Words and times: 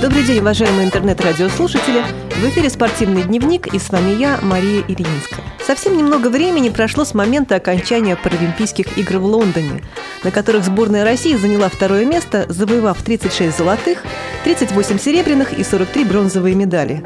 Добрый 0.00 0.22
день, 0.22 0.38
уважаемые 0.38 0.86
интернет-радиослушатели. 0.86 2.04
В 2.30 2.48
эфире 2.50 2.70
«Спортивный 2.70 3.24
дневник» 3.24 3.66
и 3.74 3.80
с 3.80 3.90
вами 3.90 4.12
я, 4.12 4.38
Мария 4.42 4.84
Ильинская. 4.86 5.42
Совсем 5.66 5.96
немного 5.96 6.28
времени 6.28 6.68
прошло 6.68 7.04
с 7.04 7.14
момента 7.14 7.56
окончания 7.56 8.14
Паралимпийских 8.14 8.96
игр 8.96 9.18
в 9.18 9.24
Лондоне, 9.24 9.82
на 10.22 10.30
которых 10.30 10.64
сборная 10.64 11.02
России 11.02 11.34
заняла 11.34 11.68
второе 11.68 12.04
место, 12.04 12.46
завоевав 12.48 13.02
36 13.02 13.58
золотых, 13.58 14.04
38 14.44 15.00
серебряных 15.00 15.52
и 15.52 15.64
43 15.64 16.04
бронзовые 16.04 16.54
медали. 16.54 17.02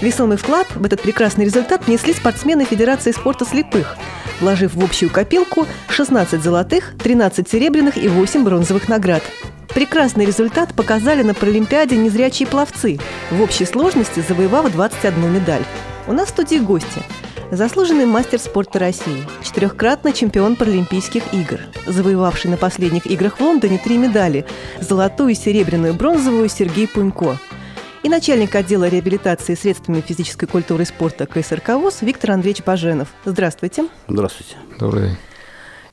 Весомый 0.00 0.36
вклад 0.36 0.66
в 0.74 0.84
этот 0.84 1.02
прекрасный 1.02 1.44
результат 1.44 1.86
внесли 1.86 2.12
спортсмены 2.12 2.64
Федерации 2.64 3.12
спорта 3.12 3.44
слепых, 3.44 3.96
вложив 4.40 4.74
в 4.74 4.84
общую 4.84 5.10
копилку 5.10 5.66
16 5.88 6.42
золотых, 6.42 6.94
13 7.02 7.48
серебряных 7.48 7.96
и 7.96 8.08
8 8.08 8.44
бронзовых 8.44 8.88
наград– 8.88 9.22
Прекрасный 9.76 10.24
результат 10.24 10.72
показали 10.72 11.20
на 11.20 11.34
Паралимпиаде 11.34 11.98
незрячие 11.98 12.48
пловцы, 12.48 12.98
в 13.30 13.42
общей 13.42 13.66
сложности 13.66 14.24
завоевав 14.26 14.72
21 14.72 15.30
медаль. 15.30 15.60
У 16.06 16.14
нас 16.14 16.28
в 16.28 16.30
студии 16.30 16.56
гости. 16.56 17.02
Заслуженный 17.50 18.06
мастер 18.06 18.38
спорта 18.38 18.78
России, 18.78 19.26
четырехкратный 19.42 20.14
чемпион 20.14 20.56
Паралимпийских 20.56 21.22
игр, 21.34 21.60
завоевавший 21.86 22.50
на 22.50 22.56
последних 22.56 23.06
играх 23.06 23.36
в 23.36 23.42
Лондоне 23.42 23.76
три 23.76 23.98
медали– 23.98 24.46
золотую, 24.80 25.34
серебряную, 25.34 25.92
бронзовую 25.92 26.48
Сергей 26.48 26.88
Пунько 26.88 27.38
и 28.02 28.08
начальник 28.08 28.54
отдела 28.54 28.88
реабилитации 28.88 29.54
средствами 29.54 30.00
физической 30.00 30.46
культуры 30.46 30.82
и 30.82 30.86
спорта 30.86 31.26
КСРК 31.26 31.70
ВОЗ 31.70 32.02
Виктор 32.02 32.32
Андреевич 32.32 32.64
Баженов. 32.64 33.08
Здравствуйте. 33.24 33.88
Здравствуйте. 34.08 34.56
Добрый 34.78 35.08
день. 35.08 35.16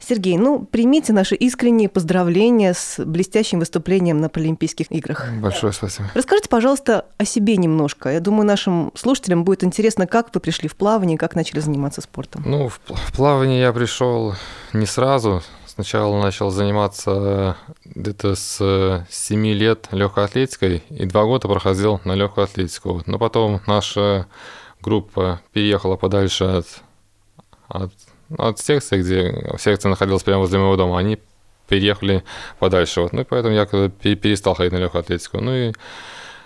Сергей, 0.06 0.38
ну, 0.38 0.66
примите 0.66 1.14
наши 1.14 1.36
искренние 1.36 1.88
поздравления 1.88 2.74
с 2.74 3.04
блестящим 3.06 3.60
выступлением 3.60 4.18
на 4.18 4.28
Паралимпийских 4.28 4.92
играх. 4.92 5.28
Большое 5.40 5.72
спасибо. 5.72 6.10
Расскажите, 6.14 6.50
пожалуйста, 6.50 7.06
о 7.18 7.24
себе 7.24 7.56
немножко. 7.56 8.10
Я 8.10 8.20
думаю, 8.20 8.46
нашим 8.46 8.92
слушателям 8.96 9.46
будет 9.46 9.64
интересно, 9.64 10.06
как 10.06 10.34
вы 10.34 10.42
пришли 10.42 10.68
в 10.68 10.76
плавание, 10.76 11.18
как 11.18 11.36
начали 11.36 11.60
заниматься 11.60 12.02
спортом. 12.02 12.44
Ну, 12.46 12.68
в 12.68 12.80
плавание 13.16 13.62
я 13.62 13.72
пришел 13.72 14.36
не 14.74 14.86
сразу. 14.86 15.42
Сначала 15.74 16.22
начал 16.22 16.52
заниматься 16.52 17.58
где-то 17.84 18.36
с 18.36 19.06
7 19.10 19.48
лет 19.48 19.88
легкой 19.92 20.26
атлетикой 20.26 20.84
и 20.90 21.06
два 21.06 21.24
года 21.26 21.48
проходил 21.48 22.00
на 22.04 22.14
легкую 22.14 22.44
атлетику. 22.44 23.02
Но 23.08 23.18
потом 23.18 23.60
наша 23.66 24.28
группа 24.82 25.42
переехала 25.52 25.96
подальше 25.96 26.44
от, 26.44 26.68
от 27.68 27.92
от 28.38 28.60
секции, 28.60 29.02
где 29.02 29.58
секция 29.60 29.90
находилась 29.90 30.24
прямо 30.24 30.40
возле 30.42 30.60
моего 30.60 30.76
дома, 30.76 30.98
они 30.98 31.20
переехали 31.68 32.24
подальше. 32.60 33.02
Вот. 33.02 33.14
Ну 33.14 33.22
и 33.22 33.24
поэтому 33.24 33.54
я 33.54 33.66
перестал 33.66 34.54
ходить 34.54 34.74
на 34.74 34.78
легкую 34.78 35.02
атлетику. 35.02 35.40
Ну 35.40 35.54
и 35.54 35.74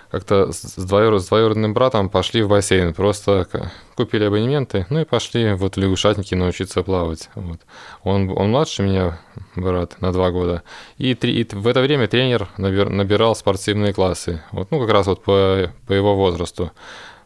как-то 0.09 0.52
с, 0.52 0.75
двоюрод, 0.75 1.22
с 1.22 1.27
двоюродным 1.27 1.73
братом 1.73 2.09
пошли 2.09 2.41
в 2.41 2.50
бассейн. 2.50 2.94
Просто 2.94 3.47
купили 3.95 4.25
абонементы, 4.25 4.86
ну 4.89 5.02
и 5.02 5.05
пошли 5.05 5.53
вот 5.53 5.77
лягушатники 5.77 6.36
научиться 6.36 6.83
плавать. 6.83 7.30
Вот. 7.36 7.59
Он, 8.03 8.30
он 8.30 8.52
младше 8.52 8.83
меня, 8.83 9.19
брат, 9.55 10.00
на 10.02 10.11
два 10.11 10.31
года. 10.31 10.63
И, 10.97 11.13
три, 11.16 11.41
и 11.41 11.55
в 11.55 11.67
это 11.67 11.81
время 11.81 12.08
тренер 12.08 12.47
набирал 12.58 13.35
спортивные 13.35 13.94
классы. 13.94 14.44
Вот, 14.52 14.72
ну, 14.72 14.80
как 14.80 14.89
раз 14.89 15.08
вот 15.08 15.23
по, 15.23 15.72
по 15.88 15.94
его 15.94 16.16
возрасту. 16.16 16.72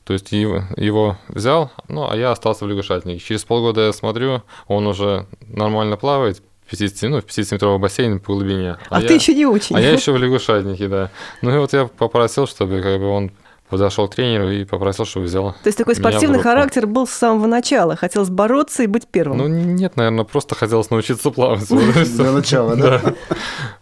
То 0.03 0.13
есть 0.13 0.31
его, 0.31 0.63
его 0.77 1.17
взял, 1.27 1.71
ну, 1.87 2.09
а 2.09 2.15
я 2.15 2.31
остался 2.31 2.65
в 2.65 2.67
лягушатнике. 2.67 3.23
Через 3.23 3.43
полгода 3.43 3.81
я 3.81 3.93
смотрю, 3.93 4.41
он 4.67 4.87
уже 4.87 5.27
нормально 5.41 5.95
плавает, 5.95 6.41
50, 6.71 7.09
ну, 7.09 7.21
в 7.21 7.25
50-метровом 7.25 7.79
бассейне 7.79 8.19
по 8.19 8.33
глубине. 8.33 8.77
А, 8.89 8.97
а 8.97 9.01
ты 9.01 9.07
я, 9.07 9.15
еще 9.15 9.35
не 9.35 9.45
очень. 9.45 9.75
А 9.75 9.81
я 9.81 9.91
еще 9.91 10.13
в 10.13 10.17
лягушатнике, 10.17 10.87
да. 10.87 11.11
Ну 11.41 11.53
и 11.53 11.57
вот 11.57 11.73
я 11.73 11.85
попросил, 11.85 12.47
чтобы 12.47 12.81
как 12.81 12.99
бы 12.99 13.07
он 13.07 13.31
подошел 13.71 14.07
к 14.07 14.15
тренеру 14.15 14.49
и 14.49 14.65
попросил, 14.65 15.05
чтобы 15.05 15.25
взял. 15.25 15.53
То 15.63 15.67
есть 15.67 15.77
такой 15.77 15.95
спортивный 15.95 16.39
характер 16.39 16.87
был 16.87 17.07
с 17.07 17.11
самого 17.11 17.47
начала, 17.47 17.95
хотелось 17.95 18.29
бороться 18.29 18.83
и 18.83 18.87
быть 18.87 19.07
первым. 19.07 19.37
Ну 19.37 19.47
нет, 19.47 19.95
наверное, 19.95 20.25
просто 20.25 20.55
хотелось 20.55 20.89
научиться 20.89 21.31
плавать. 21.31 21.67
Для 22.15 22.31
начала, 22.31 22.75
да. 22.75 23.01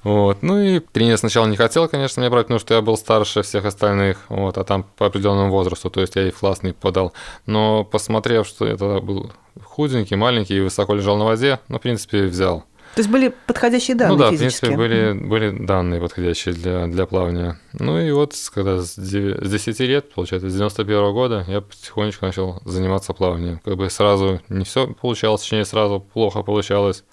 Вот. 0.03 0.43
Ну 0.43 0.59
и 0.59 0.79
тренер 0.79 1.17
сначала 1.17 1.47
не 1.47 1.57
хотел, 1.57 1.87
конечно, 1.87 2.21
меня 2.21 2.29
брать, 2.29 2.45
потому 2.45 2.59
что 2.59 2.75
я 2.75 2.81
был 2.81 2.97
старше 2.97 3.41
всех 3.41 3.65
остальных, 3.65 4.17
вот, 4.29 4.57
а 4.59 4.63
там 4.63 4.85
по 4.95 5.07
определенному 5.07 5.51
возрасту, 5.51 5.89
то 5.89 6.01
есть 6.01 6.15
я 6.15 6.27
и 6.27 6.31
в 6.31 6.37
класс 6.37 6.61
не 6.61 6.71
подал. 6.71 7.13
Но 7.47 7.83
посмотрев, 7.83 8.47
что 8.47 8.67
я 8.67 8.77
тогда 8.77 8.99
был 8.99 9.31
худенький, 9.63 10.15
маленький 10.15 10.57
и 10.57 10.61
высоко 10.61 10.93
лежал 10.93 11.17
на 11.17 11.25
воде, 11.25 11.59
ну, 11.67 11.79
в 11.79 11.81
принципе, 11.81 12.23
взял. 12.25 12.63
То 12.95 13.01
есть 13.01 13.09
были 13.09 13.33
подходящие 13.45 13.95
данные 13.95 14.17
Ну 14.17 14.23
да, 14.23 14.31
физические. 14.31 14.71
в 14.71 14.75
принципе, 14.75 15.13
были, 15.13 15.27
были 15.27 15.65
данные 15.65 16.01
подходящие 16.01 16.53
для, 16.53 16.87
для 16.87 17.05
плавания. 17.05 17.59
Ну 17.73 17.99
и 17.99 18.11
вот, 18.11 18.33
когда 18.53 18.81
с 18.81 18.95
10 18.95 19.79
лет, 19.81 20.11
получается, 20.11 20.49
с 20.49 20.53
91 20.53 20.95
-го 20.95 21.13
года, 21.13 21.45
я 21.47 21.61
потихонечку 21.61 22.25
начал 22.25 22.61
заниматься 22.65 23.13
плаванием. 23.13 23.59
Как 23.63 23.77
бы 23.77 23.89
сразу 23.89 24.41
не 24.49 24.65
все 24.65 24.87
получалось, 24.87 25.41
точнее, 25.41 25.65
сразу 25.65 25.99
плохо 25.99 26.41
получалось, 26.43 27.03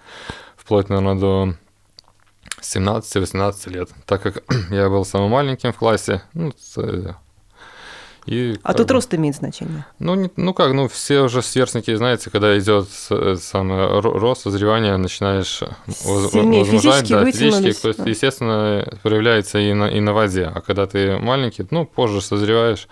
вплоть, 0.56 0.88
наверное, 0.88 1.14
до 1.20 1.54
17-18 2.62 3.70
лет, 3.70 3.90
так 4.06 4.22
как 4.22 4.42
я 4.70 4.88
был 4.88 5.04
самым 5.04 5.30
маленьким 5.30 5.72
в 5.72 5.76
классе, 5.76 6.22
ну, 6.34 6.52
и, 8.26 8.58
а 8.62 8.74
тут 8.74 8.88
бы, 8.88 8.94
рост 8.94 9.14
имеет 9.14 9.36
значение? 9.36 9.86
Ну, 9.98 10.14
не, 10.14 10.30
ну 10.36 10.52
как, 10.52 10.72
ну 10.72 10.88
все 10.88 11.20
уже 11.20 11.42
сверстники, 11.42 11.94
знаете, 11.94 12.28
когда 12.30 12.58
идет 12.58 12.88
э, 13.10 13.36
самое 13.40 14.00
рост, 14.00 14.42
созревание, 14.42 14.96
начинаешь 14.96 15.60
Сильнее 15.86 16.64
возмужать, 16.64 17.08
да, 17.08 17.24
физически, 17.24 17.80
то 17.80 17.88
есть, 17.88 18.04
да. 18.04 18.10
естественно, 18.10 18.86
проявляется 19.02 19.58
и 19.58 19.72
на, 19.72 19.86
и 19.86 20.00
на 20.00 20.12
воде. 20.12 20.50
А 20.52 20.60
когда 20.60 20.86
ты 20.86 21.18
маленький, 21.18 21.66
ну, 21.70 21.86
позже 21.86 22.20
созреваешь, 22.20 22.88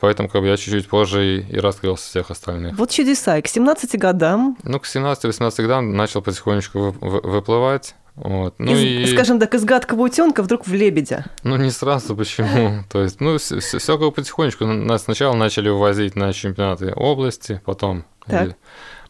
поэтому 0.00 0.28
как 0.28 0.40
бы 0.40 0.48
я 0.48 0.56
чуть-чуть 0.56 0.88
позже 0.88 1.36
и, 1.36 1.56
и 1.56 1.58
раскрылся 1.58 2.08
всех 2.08 2.30
остальных. 2.30 2.78
Вот 2.78 2.90
чудеса. 2.90 3.38
И 3.38 3.42
к 3.42 3.48
17 3.48 3.98
годам? 3.98 4.56
Ну, 4.62 4.80
к 4.80 4.84
17-18 4.84 5.62
годам 5.62 5.96
начал 5.96 6.22
потихонечку 6.22 6.94
выплывать. 7.00 7.94
Вот. 8.20 8.54
Ну 8.58 8.72
из, 8.72 9.10
и... 9.10 9.14
Скажем 9.14 9.38
так, 9.38 9.54
из 9.54 9.64
гадкого 9.64 10.02
утенка 10.02 10.42
вдруг 10.42 10.66
в 10.66 10.72
лебедя. 10.72 11.26
Ну, 11.44 11.56
не 11.56 11.70
сразу, 11.70 12.16
почему? 12.16 12.82
То 12.90 13.02
есть, 13.02 13.20
ну, 13.20 13.38
все, 13.38 13.60
все 13.60 13.78
как 13.78 14.00
бы 14.00 14.12
потихонечку. 14.12 14.66
Нас 14.66 15.04
сначала 15.04 15.34
начали 15.34 15.68
увозить 15.68 16.16
на 16.16 16.32
чемпионаты 16.32 16.92
области, 16.94 17.60
потом, 17.64 18.04
так. 18.26 18.56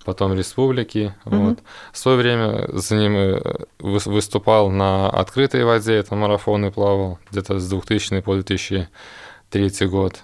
потом 0.05 0.35
республики. 0.35 1.15
Угу. 1.25 1.37
Вот. 1.37 1.59
В 1.93 1.99
свое 1.99 2.19
время 2.19 2.69
за 2.73 2.97
ним 2.97 3.17
э, 3.17 3.41
выступал 3.79 4.71
на 4.71 5.09
открытой 5.09 5.65
воде, 5.65 5.95
это 5.95 6.15
марафоны 6.15 6.71
плавал, 6.71 7.19
где-то 7.31 7.59
с 7.59 7.69
2000 7.69 8.21
по 8.21 8.35
2003 8.35 9.87
год. 9.87 10.23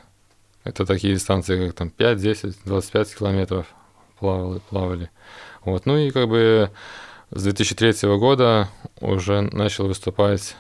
Это 0.65 0.85
такие 0.85 1.15
дистанции, 1.15 1.67
как 1.67 1.75
там 1.75 1.91
5, 1.91 2.19
10, 2.19 2.57
25 2.65 3.17
километров 3.17 3.67
плавали. 4.19 4.61
плавали. 4.69 5.11
Вот. 5.65 5.87
Ну 5.87 5.97
и 5.97 6.11
как 6.11 6.29
бы 6.29 6.71
с 7.35 7.43
2003 7.43 8.17
года 8.17 8.69
уже 9.01 9.41
начал 9.41 9.87
выступать 9.87 10.57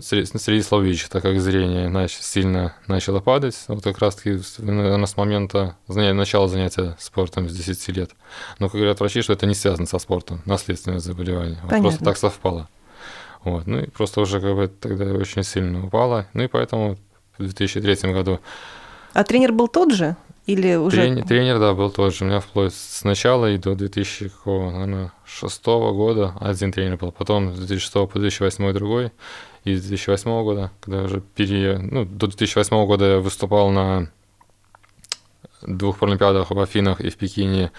среди, 0.00 0.62
слабовидящих, 0.62 1.08
так 1.08 1.22
как 1.22 1.40
зрение 1.40 1.88
нач, 1.88 2.12
сильно 2.12 2.74
начало 2.86 3.20
падать. 3.20 3.56
Вот 3.68 3.82
как 3.82 3.98
раз-таки 3.98 4.38
наверное, 4.58 5.06
с 5.06 5.16
момента 5.16 5.76
занятия, 5.86 6.14
начала 6.14 6.48
занятия 6.48 6.96
спортом 6.98 7.48
с 7.48 7.56
10 7.56 7.88
лет. 7.96 8.10
Но, 8.58 8.68
как 8.68 8.76
говорят 8.76 9.00
врачи, 9.00 9.22
что 9.22 9.32
это 9.32 9.46
не 9.46 9.54
связано 9.54 9.86
со 9.86 9.98
спортом, 9.98 10.42
наследственное 10.44 10.98
заболевание. 10.98 11.58
Вот 11.62 11.80
просто 11.80 12.04
так 12.04 12.16
совпало. 12.16 12.68
Вот. 13.44 13.66
Ну 13.66 13.80
и 13.80 13.88
просто 13.88 14.20
уже 14.20 14.40
как 14.40 14.54
бы 14.54 14.68
тогда 14.68 15.06
очень 15.06 15.44
сильно 15.44 15.86
упало. 15.86 16.26
Ну 16.34 16.42
и 16.42 16.48
поэтому 16.48 16.98
в 17.38 17.42
2003 17.42 18.12
году... 18.12 18.40
А 19.14 19.24
тренер 19.24 19.52
был 19.52 19.68
тот 19.68 19.92
же? 19.92 20.16
Или 20.48 20.76
уже... 20.76 20.96
Тренер, 20.96 21.24
тренер, 21.26 21.58
да, 21.58 21.74
был 21.74 21.90
тоже. 21.90 22.24
У 22.24 22.26
меня 22.26 22.40
вплоть 22.40 22.72
с 22.72 23.04
начала 23.04 23.50
и 23.52 23.58
до 23.58 23.74
2006 23.74 25.66
года 25.66 26.34
один 26.40 26.72
тренер 26.72 26.96
был. 26.96 27.12
Потом 27.12 27.54
с 27.54 27.58
2006 27.58 27.92
по 28.10 28.18
2008 28.18 28.72
другой. 28.72 29.12
И 29.64 29.74
с 29.74 29.82
2008 29.82 30.42
года, 30.44 30.70
когда 30.80 31.02
уже 31.02 31.20
пере... 31.20 31.76
Ну, 31.76 32.06
до 32.06 32.28
2008 32.28 32.86
года 32.86 33.04
я 33.04 33.18
выступал 33.18 33.68
на 33.68 34.10
двух 35.62 35.98
Паралимпиадах 35.98 36.50
в 36.50 36.60
Афинах 36.60 37.00
и 37.00 37.10
в 37.10 37.16
Пекине 37.16 37.70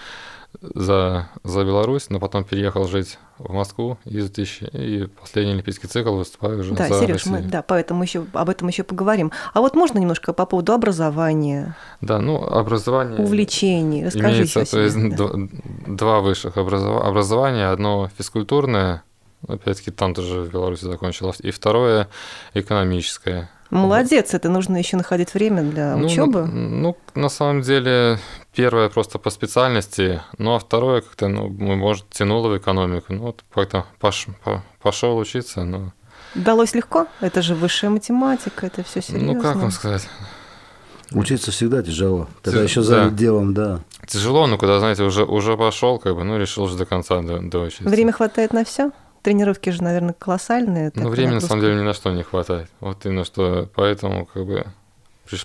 за, 0.60 1.28
за 1.44 1.64
Беларусь, 1.64 2.10
но 2.10 2.18
потом 2.18 2.44
переехал 2.44 2.86
жить 2.86 3.18
в 3.38 3.52
Москву 3.52 3.98
и, 4.04 4.18
2000, 4.18 4.64
и 4.72 5.06
последний 5.06 5.52
олимпийский 5.52 5.86
цикл 5.86 6.14
выступаю 6.14 6.60
уже 6.60 6.74
да, 6.74 6.88
за 6.88 6.94
Сереж, 6.94 7.24
Россию. 7.24 7.34
мы, 7.34 7.42
да, 7.42 7.62
поэтому 7.62 8.02
еще 8.02 8.26
об 8.32 8.50
этом 8.50 8.68
еще 8.68 8.82
поговорим. 8.82 9.32
А 9.54 9.60
вот 9.60 9.74
можно 9.74 9.98
немножко 9.98 10.32
по 10.32 10.46
поводу 10.46 10.72
образования? 10.72 11.76
Да, 12.00 12.20
ну 12.20 12.42
образование. 12.42 13.20
Увлечений. 13.20 14.04
Расскажи 14.04 14.34
имеется, 14.34 14.64
то 14.70 14.80
есть 14.80 14.96
да. 15.16 15.30
два 15.86 16.20
высших 16.20 16.56
образов... 16.56 17.02
образования, 17.02 17.68
одно 17.68 18.10
физкультурное, 18.18 19.02
опять-таки 19.46 19.90
там 19.90 20.14
тоже 20.14 20.42
в 20.42 20.52
Беларуси 20.52 20.84
закончил, 20.84 21.34
и 21.38 21.50
второе 21.50 22.08
экономическое. 22.54 23.50
Молодец, 23.70 24.34
это 24.34 24.48
нужно 24.48 24.76
еще 24.76 24.96
находить 24.96 25.34
время 25.34 25.62
для 25.62 25.96
ну, 25.96 26.06
учебы. 26.06 26.46
Ну, 26.46 26.96
ну, 27.14 27.20
на 27.20 27.28
самом 27.28 27.62
деле, 27.62 28.18
первое 28.54 28.88
просто 28.88 29.18
по 29.18 29.30
специальности, 29.30 30.20
ну 30.38 30.54
а 30.54 30.58
второе 30.58 31.02
как-то, 31.02 31.28
ну, 31.28 31.48
может, 31.48 32.10
тянуло 32.10 32.48
в 32.48 32.58
экономику. 32.58 33.12
Ну, 33.12 33.22
вот 33.22 33.44
как-то 33.54 33.86
пош, 34.00 34.26
по, 34.44 34.62
пошел 34.82 35.16
учиться, 35.16 35.64
но 35.64 35.92
Далось 36.34 36.74
легко? 36.74 37.06
Это 37.20 37.42
же 37.42 37.54
высшая 37.54 37.90
математика, 37.90 38.66
это 38.66 38.84
все 38.84 39.02
серьезно. 39.02 39.32
Ну, 39.34 39.42
как 39.42 39.56
вам 39.56 39.70
сказать? 39.70 40.08
Учиться 41.12 41.50
всегда 41.50 41.82
тяжело. 41.82 42.28
Когда 42.42 42.60
Тяж- 42.60 42.68
еще 42.68 42.80
да. 42.82 42.86
занят 42.86 43.16
делом, 43.16 43.52
да. 43.52 43.80
Тяжело, 44.06 44.46
но 44.46 44.58
когда, 44.58 44.78
знаете, 44.78 45.02
уже, 45.02 45.24
уже 45.24 45.56
пошел, 45.56 45.98
как 45.98 46.14
бы, 46.14 46.22
ну, 46.22 46.38
решил 46.38 46.68
же 46.68 46.76
до 46.76 46.86
конца 46.86 47.20
до, 47.20 47.40
доучиться. 47.40 47.88
Время 47.88 48.12
хватает 48.12 48.52
на 48.52 48.64
все? 48.64 48.92
Тренировки 49.22 49.70
же, 49.70 49.82
наверное, 49.82 50.14
колоссальные. 50.14 50.92
Ну, 50.94 51.08
времени, 51.08 51.26
на 51.26 51.34
нагрузка. 51.34 51.48
самом 51.48 51.60
деле, 51.62 51.74
ни 51.76 51.82
на 51.84 51.92
что 51.94 52.10
не 52.12 52.22
хватает. 52.22 52.68
Вот 52.80 53.04
именно 53.04 53.24
что, 53.24 53.68
поэтому, 53.74 54.24
как 54.26 54.46
бы, 54.46 54.66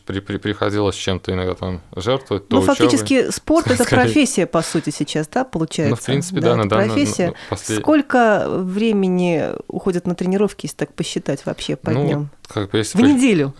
при- 0.06 0.20
при- 0.20 0.38
приходилось 0.38 0.96
чем-то 0.96 1.34
иногда 1.34 1.54
там 1.56 1.82
жертвовать. 1.96 2.46
Ну, 2.50 2.62
фактически 2.62 3.30
спорт 3.32 3.68
это 3.70 3.84
профессия, 3.84 4.46
по 4.48 4.62
сути, 4.62 4.90
сейчас, 4.90 5.28
да, 5.28 5.44
получается? 5.44 5.90
Ну, 5.92 5.96
в 5.98 6.04
принципе, 6.06 6.42
да, 6.42 6.56
на 6.56 6.62
это 6.62 6.70
данный 6.70 6.88
профессия. 6.88 7.28
ну, 7.28 7.56
послед- 7.56 7.80
Сколько 7.82 8.46
времени 8.50 9.44
уходит 9.68 10.08
на 10.08 10.16
тренировки, 10.16 10.66
если 10.66 10.78
так 10.78 10.94
посчитать 10.94 11.46
вообще 11.46 11.76
по 11.76 11.92
ну, 11.92 12.04
днем? 12.06 12.30
как 12.48 12.72
бы, 12.72 12.78
если 12.80 12.98
В 12.98 13.02
как- 13.02 13.10
неделю? 13.12 13.54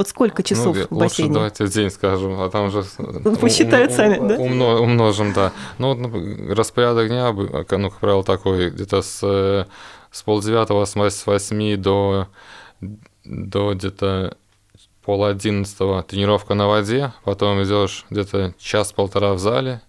Вот 0.00 0.08
сколько 0.08 0.42
часов 0.42 0.78
ну, 0.78 0.86
в 0.88 0.92
лучше 0.92 1.04
бассейне? 1.04 1.34
давайте 1.34 1.66
в 1.66 1.68
день 1.68 1.90
скажем, 1.90 2.40
а 2.40 2.48
там 2.48 2.68
уже... 2.68 2.84
Ну, 2.96 3.36
посчитают 3.36 3.92
сами, 3.92 4.26
да? 4.26 4.36
Умно- 4.36 4.78
умножим, 4.78 5.34
да. 5.34 5.52
Ну, 5.76 5.88
вот 5.88 5.98
ну, 5.98 6.54
распорядок 6.54 7.08
дня, 7.08 7.28
а, 7.28 7.76
ну, 7.76 7.90
как 7.90 7.98
правило, 8.00 8.24
такой, 8.24 8.70
где-то 8.70 9.02
с, 9.02 9.20
э, 9.22 9.66
с 10.10 10.22
полдевятого, 10.22 10.86
с 10.86 11.26
восьми 11.26 11.76
до, 11.76 12.28
до 13.24 13.74
где-то 13.74 14.38
пол 15.04 15.26
одиннадцатого 15.26 16.02
тренировка 16.02 16.54
на 16.54 16.66
воде, 16.66 17.12
потом 17.24 17.62
идешь 17.62 18.06
где-то 18.08 18.54
час-полтора 18.58 19.34
в 19.34 19.38
зале, 19.38 19.82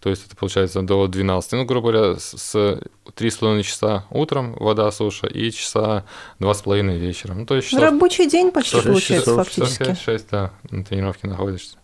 то 0.00 0.08
есть 0.08 0.26
это 0.26 0.34
получается 0.34 0.80
до 0.82 1.06
12. 1.06 1.52
Ну, 1.52 1.64
грубо 1.66 1.92
говоря, 1.92 2.18
с, 2.18 2.36
с 2.36 2.54
3,5 2.54 3.62
часа 3.62 4.06
утром 4.10 4.54
вода, 4.58 4.90
суша, 4.90 5.26
и 5.26 5.50
часа 5.50 6.04
2,5 6.40 6.98
вечером. 6.98 7.40
Ну, 7.40 7.46
то 7.46 7.56
есть 7.56 7.68
часов 7.68 7.82
Рабочий 7.82 8.26
день 8.26 8.50
почти 8.50 8.76
Шесть 8.76 8.86
получается 8.86 9.30
часов, 9.30 9.48
фактически. 9.48 9.82
5-6, 9.82 10.24
да, 10.30 10.52
на 10.70 10.84
тренировке 10.84 11.28
находишься. 11.28 11.76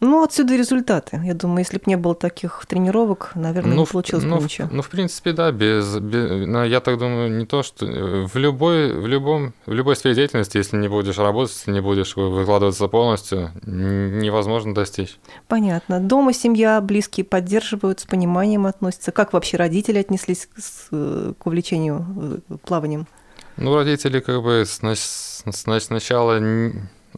Ну, 0.00 0.22
отсюда 0.24 0.54
и 0.54 0.56
результаты. 0.56 1.20
Я 1.24 1.34
думаю, 1.34 1.58
если 1.58 1.76
бы 1.76 1.82
не 1.86 1.96
было 1.96 2.14
таких 2.14 2.64
тренировок, 2.66 3.32
наверное, 3.34 3.76
не 3.76 3.84
в- 3.84 3.90
получилось 3.92 4.24
ну, 4.24 4.36
бы 4.36 4.40
в- 4.40 4.44
ничего. 4.44 4.68
ну, 4.72 4.80
в 4.80 4.88
принципе, 4.88 5.32
да, 5.32 5.52
без, 5.52 5.98
без- 5.98 6.46
ну, 6.46 6.64
я 6.64 6.80
так 6.80 6.96
думаю, 6.98 7.30
не 7.30 7.44
то, 7.44 7.62
что 7.62 7.84
э, 7.86 8.26
в 8.26 8.34
любой, 8.36 8.94
в 8.98 9.06
любом, 9.06 9.52
в 9.66 9.72
любой 9.72 9.96
сфере 9.96 10.14
деятельности, 10.14 10.56
если 10.56 10.78
не 10.78 10.88
будешь 10.88 11.18
работать, 11.18 11.54
если 11.54 11.70
не 11.72 11.80
будешь 11.82 12.16
вы- 12.16 12.30
выкладываться 12.30 12.88
полностью, 12.88 13.50
невозможно 13.64 14.74
достичь. 14.74 15.18
Понятно. 15.48 16.00
Дома 16.00 16.32
семья, 16.32 16.80
близкие 16.80 17.24
поддерживают, 17.24 18.00
с 18.00 18.04
пониманием 18.04 18.66
относятся. 18.66 19.12
Как 19.12 19.32
вообще 19.34 19.58
родители 19.58 19.98
отнеслись 19.98 20.46
к, 20.46 20.58
э, 20.92 21.32
к 21.38 21.46
увлечению 21.46 22.40
э, 22.48 22.56
плаванием? 22.64 23.06
Ну, 23.56 23.74
родители 23.74 24.20
как 24.20 24.42
бы 24.42 24.64
сначала... 24.66 26.40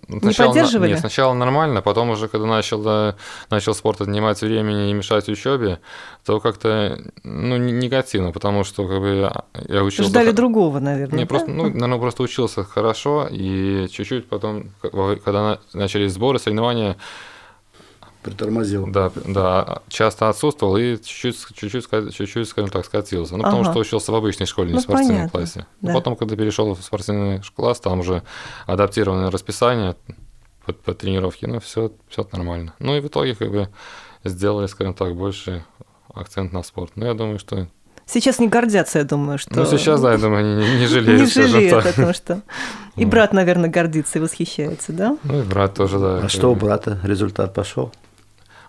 н- 0.08 0.20
сначала 0.20 0.49
на- 0.49 0.52
поддерживали? 0.54 0.90
Нет, 0.90 1.00
сначала 1.00 1.34
нормально, 1.34 1.82
потом 1.82 2.10
уже, 2.10 2.28
когда 2.28 2.46
начал, 2.46 2.82
да, 2.82 3.14
начал 3.50 3.75
спорт 3.75 4.00
отнимать 4.00 4.40
времени 4.43 4.90
и 4.90 4.93
мешать 4.93 5.28
учебе, 5.28 5.81
то 6.25 6.40
как-то, 6.40 6.99
ну, 7.25 7.56
негативно, 7.56 8.32
потому 8.32 8.64
что, 8.64 8.87
как 8.87 9.00
бы, 9.00 9.32
я 9.69 9.82
учился... 9.82 10.10
Ждали 10.10 10.31
другого, 10.32 10.78
наверное. 10.81 11.19
Не, 11.19 11.25
да? 11.25 11.28
просто, 11.28 11.50
ну, 11.50 11.64
наверное, 11.64 11.99
просто 11.99 12.22
учился 12.22 12.64
хорошо, 12.64 13.26
и 13.31 13.88
чуть-чуть 13.90 14.28
потом, 14.28 14.70
когда 14.81 15.43
на- 15.43 15.58
начались 15.72 16.12
сборы, 16.12 16.38
соревнования, 16.38 16.96
Притормозил. 18.22 18.86
да, 18.86 19.10
да, 19.26 19.82
часто 19.88 20.28
отсутствовал 20.28 20.76
и 20.76 20.96
чуть-чуть, 20.96 21.36
чуть-чуть, 21.54 21.84
ска- 21.86 22.10
чуть-чуть, 22.12 22.48
скажем 22.48 22.70
так, 22.70 22.84
скатился. 22.86 23.36
Ну, 23.36 23.42
потому 23.42 23.62
Ага. 23.62 23.70
что 23.72 23.80
учился 23.80 24.12
в 24.12 24.14
обычной 24.14 24.46
школе, 24.46 24.69
не 24.69 24.74
Ну, 24.74 24.78
в 24.80 24.82
спортивном 24.82 25.16
понятно, 25.16 25.38
классе. 25.40 25.66
да. 25.80 25.88
Но 25.92 25.98
потом, 25.98 26.16
когда 26.16 26.36
перешел 26.36 26.72
в 26.74 26.82
спортивный 26.82 27.42
класс, 27.56 27.80
там 27.80 28.00
уже 28.00 28.22
адаптированное 28.66 29.30
расписание 29.30 29.96
под, 30.64 30.80
под 30.80 30.98
тренировки, 30.98 31.46
ну, 31.46 31.58
все, 31.58 31.90
все 32.08 32.26
нормально. 32.32 32.74
Ну, 32.78 32.96
и 32.96 33.00
в 33.00 33.06
итоге, 33.08 33.34
как 33.34 33.50
бы, 33.50 33.69
сделали, 34.24 34.66
скажем 34.69 34.94
так, 34.94 35.16
больше 35.16 35.64
акцент 36.14 36.52
на 36.52 36.62
спорт. 36.62 36.92
Ну, 36.94 37.06
я 37.06 37.14
думаю, 37.14 37.38
что... 37.38 37.66
Сейчас 38.06 38.38
не 38.40 38.48
гордятся, 38.48 38.98
я 38.98 39.04
думаю, 39.04 39.38
что... 39.38 39.54
Ну, 39.54 39.64
сейчас, 39.64 40.00
да, 40.00 40.12
я 40.12 40.19
думаю, 40.19 40.40
они 40.44 40.64
не, 40.66 40.80
не 40.80 40.86
жалеют, 40.86 41.20
не 41.36 41.42
жалеют 41.42 41.94
том, 41.96 42.12
что... 42.14 42.42
И 42.96 43.06
брат, 43.06 43.32
наверное, 43.32 43.70
гордится 43.70 44.19
и 44.19 44.22
восхищается, 44.22 44.92
да? 44.92 45.16
Ну, 45.24 45.40
и 45.40 45.42
брат 45.42 45.74
тоже, 45.74 45.98
да. 45.98 46.19
А 46.19 46.28
что 46.28 46.52
у 46.52 46.54
брата? 46.54 47.00
Результат 47.02 47.54
пошел? 47.54 47.90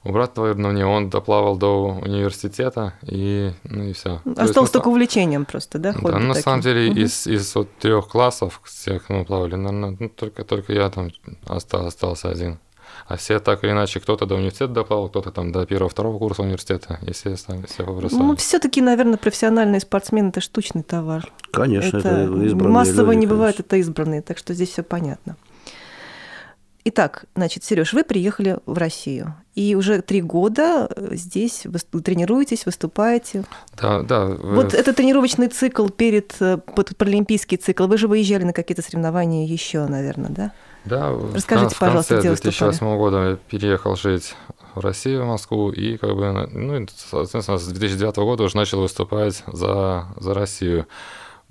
У 0.05 0.11
брата, 0.11 0.41
наверное, 0.41 0.73
не 0.73 0.85
он 0.85 1.09
доплавал 1.09 1.55
до 1.55 1.99
университета, 2.01 2.93
и, 3.03 3.51
ну, 3.63 3.83
и 3.85 3.93
все. 3.93 4.21
Осталось 4.35 4.71
только 4.71 4.89
увлечением 4.89 5.45
просто, 5.45 5.79
да? 5.79 5.93
Да, 5.93 5.99
хобби 5.99 6.11
ну, 6.13 6.19
на 6.19 6.33
таким? 6.33 6.43
самом 6.43 6.61
деле, 6.61 6.89
Мгм. 6.89 6.99
из, 6.99 7.27
из 7.27 7.55
вот 7.55 7.69
трех 7.79 8.09
классов, 8.09 8.61
всех 8.65 9.09
мы 9.09 9.23
плавали, 9.23 9.55
наверное, 9.55 9.95
ну, 9.97 10.09
только, 10.09 10.43
только 10.43 10.73
я 10.73 10.89
там 10.89 11.11
остался, 11.47 11.87
остался 11.87 12.29
один. 12.29 12.59
А 13.07 13.17
все 13.17 13.39
так 13.39 13.63
или 13.63 13.71
иначе, 13.71 13.99
кто-то 13.99 14.25
до 14.25 14.35
университета 14.35 14.73
доплавал, 14.73 15.09
кто-то 15.09 15.31
там 15.31 15.51
до 15.51 15.65
первого-второго 15.65 16.17
курса 16.19 16.41
университета, 16.41 16.99
и 17.01 17.11
все, 17.11 17.35
все 17.35 17.83
побросали. 17.83 18.21
Ну, 18.21 18.35
все-таки, 18.35 18.81
наверное, 18.81 19.17
профессиональные 19.17 19.79
спортсмены 19.79 20.29
это 20.29 20.41
штучный 20.41 20.83
товар. 20.83 21.31
Конечно, 21.51 21.97
это, 21.97 22.23
избранные 22.23 22.73
массово 22.73 23.11
люди, 23.11 23.19
не 23.21 23.27
бывает, 23.27 23.55
конечно. 23.55 23.67
это 23.67 23.77
избранные, 23.77 24.21
так 24.21 24.37
что 24.37 24.53
здесь 24.53 24.69
все 24.69 24.83
понятно. 24.83 25.37
Итак, 26.85 27.25
значит, 27.35 27.63
Сереж, 27.63 27.93
вы 27.93 28.03
приехали 28.03 28.57
в 28.65 28.77
Россию, 28.77 29.35
и 29.55 29.73
уже 29.73 30.01
три 30.01 30.21
года 30.21 30.89
э, 30.93 31.15
здесь 31.15 31.65
вы 31.65 32.01
тренируетесь, 32.01 32.65
выступаете. 32.65 33.45
Да, 33.81 34.01
да. 34.01 34.25
вы- 34.25 34.55
Вот 34.55 34.73
это 34.73 34.93
тренировочный 34.93 35.47
цикл 35.47 35.87
перед 35.87 36.35
э, 36.41 36.57
паралимпийский 36.97 37.55
цикл. 37.57 37.87
Вы 37.87 37.97
же 37.97 38.09
выезжали 38.09 38.43
на 38.43 38.51
какие-то 38.51 38.81
соревнования 38.81 39.45
еще, 39.47 39.85
наверное, 39.87 40.29
да? 40.29 40.51
Да, 40.83 41.11
Расскажите, 41.33 41.73
в 41.75 41.79
пожалуйста, 41.79 42.19
где 42.19 42.27
2008 42.27 42.97
года 42.97 43.29
я 43.29 43.35
переехал 43.37 43.95
жить 43.95 44.35
в 44.75 44.79
Россию, 44.81 45.23
в 45.23 45.27
Москву, 45.27 45.71
и 45.71 45.95
как 45.95 46.13
бы, 46.15 46.49
ну, 46.51 46.85
соответственно, 46.97 47.59
с 47.59 47.65
2009 47.67 48.17
года 48.17 48.43
уже 48.43 48.57
начал 48.57 48.81
выступать 48.81 49.41
за, 49.47 50.07
за 50.19 50.33
Россию. 50.33 50.85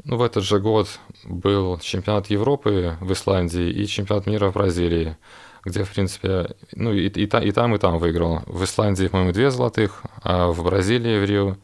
Ну, 0.05 0.17
в 0.17 0.23
этот 0.23 0.44
же 0.44 0.59
год 0.59 0.89
был 1.25 1.79
чемпионат 1.79 2.27
Европы 2.29 2.97
в 3.00 3.12
Исландии 3.12 3.71
и 3.71 3.87
чемпионат 3.87 4.27
мира 4.27 4.50
в 4.50 4.55
Бразилии, 4.55 5.17
где, 5.65 5.85
в 5.85 5.93
принципе, 5.93 6.56
ну, 6.73 6.93
и, 6.93 7.06
и, 7.06 7.27
та- 7.27 7.43
и 7.43 7.53
там, 7.53 7.75
и 7.75 7.79
там 7.79 7.99
выиграл. 7.99 8.41
В 8.47 8.65
Исландии, 8.65 9.06
по-моему, 9.06 9.33
две 9.33 9.50
золотых, 9.50 10.03
а 10.23 10.49
в 10.49 10.65
Бразилии, 10.65 11.21
в 11.21 11.25
Рио, 11.25 11.56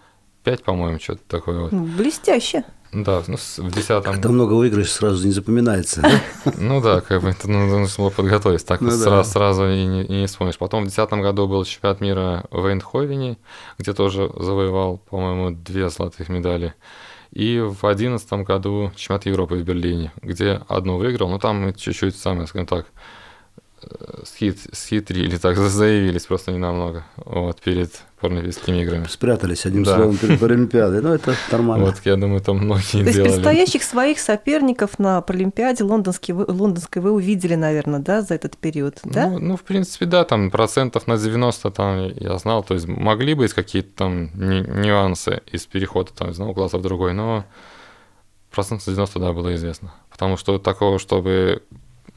пять, 0.44 0.62
по-моему, 0.62 1.00
что-то 1.00 1.22
такое 1.26 1.60
вот. 1.60 1.72
Ну, 1.72 1.84
Блестяще. 1.84 2.64
Да, 2.92 3.22
ну, 3.26 3.36
в 3.36 3.70
десятом... 3.74 4.14
Когда 4.14 4.30
много 4.30 4.54
выиграешь, 4.54 4.90
сразу 4.90 5.26
не 5.26 5.32
запоминается. 5.32 6.02
Ну 6.56 6.80
да, 6.80 7.02
как 7.02 7.22
бы 7.22 7.28
это 7.30 7.50
ну, 7.50 7.66
нужно 7.66 8.02
было 8.02 8.10
подготовить, 8.10 8.64
так 8.64 8.80
Ну 8.80 8.90
сразу, 8.90 9.30
сразу 9.30 9.68
и, 9.68 9.84
не, 9.84 10.26
вспомнишь. 10.26 10.56
Потом 10.56 10.84
в 10.84 10.86
2010 10.86 11.22
году 11.22 11.46
был 11.46 11.64
чемпионат 11.64 12.00
мира 12.00 12.44
в 12.50 12.64
Эйндховене, 12.66 13.36
где 13.78 13.92
тоже 13.92 14.30
завоевал, 14.36 14.98
по-моему, 14.98 15.50
две 15.50 15.90
золотых 15.90 16.30
медали. 16.30 16.74
И 17.32 17.58
в 17.58 17.80
2011 17.80 18.32
году 18.44 18.90
чемпионат 18.96 19.26
Европы 19.26 19.56
в 19.56 19.64
Берлине, 19.64 20.12
где 20.22 20.62
одну 20.68 20.96
выиграл, 20.96 21.28
но 21.28 21.38
там 21.38 21.62
мы 21.62 21.72
чуть-чуть, 21.72 22.16
самое, 22.16 22.46
скажем 22.46 22.66
так, 22.66 22.86
схит, 24.24 24.58
схитрили, 24.72 25.36
так 25.36 25.56
заявились 25.56 26.26
просто 26.26 26.52
ненамного, 26.52 27.04
вот, 27.16 27.60
перед 27.60 27.90
Паралимпийскими 28.20 28.82
играми. 28.82 29.04
Спрятались, 29.08 29.64
одним 29.64 29.84
Да. 29.84 29.94
словом, 29.96 30.16
перед 30.16 30.42
Олимпиадой. 30.42 31.00
Ну, 31.02 31.12
это 31.12 31.34
нормально. 31.52 31.86
Вот, 31.86 31.94
я 32.04 32.16
думаю, 32.16 32.40
там 32.40 32.56
многие 32.58 32.90
То 32.90 32.98
есть 32.98 33.12
делали. 33.14 33.30
предстоящих 33.30 33.82
своих 33.84 34.18
соперников 34.18 34.98
на 34.98 35.20
Паралимпиаде 35.20 35.84
лондонской 35.84 36.34
вы, 36.34 36.44
лондонской 36.48 37.00
вы 37.00 37.12
увидели, 37.12 37.54
наверное, 37.54 38.00
да, 38.00 38.22
за 38.22 38.34
этот 38.34 38.56
период, 38.56 38.98
да? 39.04 39.28
Ну, 39.28 39.38
ну, 39.38 39.56
в 39.56 39.62
принципе, 39.62 40.06
да, 40.06 40.24
там 40.24 40.50
процентов 40.50 41.06
на 41.06 41.16
90 41.16 41.70
там 41.70 42.08
я 42.16 42.36
знал, 42.38 42.64
то 42.64 42.74
есть 42.74 42.88
могли 42.88 43.34
быть 43.34 43.52
какие-то 43.54 43.90
там 43.94 44.30
нюансы 44.34 45.40
из 45.52 45.66
перехода 45.66 46.10
там 46.12 46.30
из 46.30 46.34
одного 46.34 46.54
класса 46.54 46.78
в 46.78 46.82
другой, 46.82 47.14
но 47.14 47.44
процентов 48.50 48.86
на 48.88 48.92
90, 48.94 49.18
да, 49.20 49.32
было 49.32 49.54
известно. 49.54 49.94
Потому 50.10 50.36
что 50.36 50.58
такого, 50.58 50.98
чтобы 50.98 51.62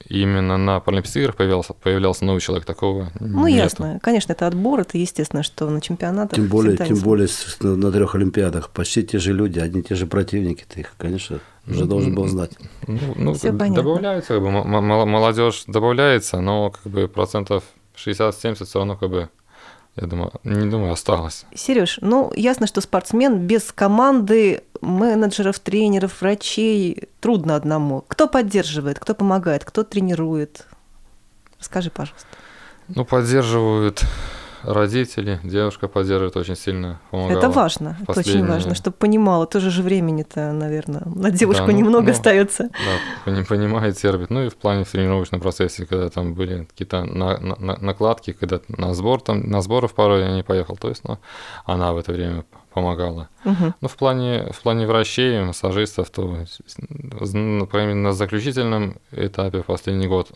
именно 0.09 0.57
на 0.57 0.79
Паралимпийских 0.79 1.21
играх 1.21 1.35
появлялся, 1.35 1.73
появлялся 1.73 2.25
новый 2.25 2.39
человек, 2.41 2.65
такого 2.65 3.11
Ну, 3.19 3.47
нету. 3.47 3.57
ясно. 3.63 3.99
Конечно, 4.01 4.31
это 4.33 4.47
отбор, 4.47 4.81
это 4.81 4.97
естественно, 4.97 5.43
что 5.43 5.69
на 5.69 5.81
чемпионатах... 5.81 6.35
Тем 6.37 6.47
более, 6.47 6.77
тем 6.77 6.95
не- 6.95 7.01
более 7.01 7.27
на, 7.61 7.75
на 7.75 7.91
трех 7.91 8.15
Олимпиадах 8.15 8.69
почти 8.69 9.03
те 9.03 9.19
же 9.19 9.33
люди, 9.33 9.59
одни 9.59 9.81
и 9.81 9.83
те 9.83 9.95
же 9.95 10.05
противники. 10.07 10.65
Ты 10.67 10.81
их, 10.81 10.93
конечно, 10.97 11.39
уже 11.67 11.81
Ну, 11.81 11.85
должен 11.85 12.15
был 12.15 12.27
знать. 12.27 12.51
Ну, 12.87 12.99
ну, 13.15 13.33
Всё 13.33 13.47
как 13.47 13.53
бы 13.53 13.59
понятно. 13.59 13.83
добавляется, 13.83 14.33
как 14.33 14.41
бы, 14.43 14.51
молодежь 14.51 15.63
добавляется, 15.67 16.41
но 16.41 16.71
как 16.71 16.91
бы 16.91 17.07
процентов 17.07 17.63
60-70 17.95 18.65
все 18.65 18.79
равно 18.79 18.95
как 18.95 19.09
бы, 19.09 19.29
я 19.95 20.07
думаю, 20.07 20.31
не 20.43 20.69
думаю, 20.69 20.93
осталось. 20.93 21.45
Сереж, 21.53 21.99
ну, 22.01 22.31
ясно, 22.35 22.67
что 22.67 22.81
спортсмен 22.81 23.39
без 23.39 23.71
команды 23.71 24.63
менеджеров, 24.81 25.59
тренеров, 25.59 26.21
врачей 26.21 27.09
трудно 27.19 27.55
одному. 27.55 28.03
Кто 28.07 28.27
поддерживает, 28.27 28.99
кто 28.99 29.13
помогает, 29.13 29.65
кто 29.65 29.83
тренирует? 29.83 30.65
Расскажи, 31.59 31.89
пожалуйста. 31.89 32.27
Ну, 32.87 33.05
поддерживают 33.05 34.03
родители, 34.63 35.39
девушка 35.43 35.87
поддерживает 35.87 36.37
очень 36.37 36.55
сильно, 36.55 36.99
помогала. 37.11 37.37
Это 37.37 37.49
важно, 37.49 37.97
это 38.01 38.19
очень 38.19 38.45
важно, 38.45 38.75
чтобы 38.75 38.95
понимала, 38.97 39.45
тоже 39.45 39.69
же 39.69 39.83
времени-то, 39.83 40.51
наверное, 40.51 41.03
на 41.05 41.31
девушку 41.31 41.65
ну, 41.67 41.71
немного 41.71 42.05
ну, 42.05 42.11
остается. 42.11 42.63
Да, 42.63 43.31
пони- 43.31 43.43
понимает, 43.43 43.97
терпит. 43.97 44.29
Ну 44.29 44.45
и 44.45 44.49
в 44.49 44.55
плане 44.55 44.83
в 44.83 44.91
тренировочном 44.91 45.41
процессе, 45.41 45.85
когда 45.85 46.09
там 46.09 46.33
были 46.33 46.65
какие-то 46.65 47.03
на- 47.03 47.37
на- 47.39 47.55
на- 47.59 47.77
накладки, 47.77 48.33
когда 48.33 48.59
на 48.67 48.93
сбор 48.93 49.21
там, 49.21 49.49
на 49.49 49.61
сборов 49.61 49.93
порой 49.93 50.21
я 50.21 50.31
не 50.31 50.43
поехал, 50.43 50.77
то 50.77 50.89
есть, 50.89 51.03
ну, 51.03 51.17
она 51.65 51.93
в 51.93 51.97
это 51.97 52.11
время 52.11 52.43
помогала. 52.73 53.29
Мгм. 53.43 53.73
Ну, 53.81 53.87
в 53.87 53.95
плане, 53.95 54.51
в 54.53 54.61
плане 54.61 54.87
врачей, 54.87 55.43
массажистов, 55.43 56.09
то, 56.09 56.45
например, 57.33 57.95
на 57.95 58.13
заключительном 58.13 58.95
этапе 59.11 59.61
в 59.61 59.65
последний 59.65 60.07
год 60.07 60.31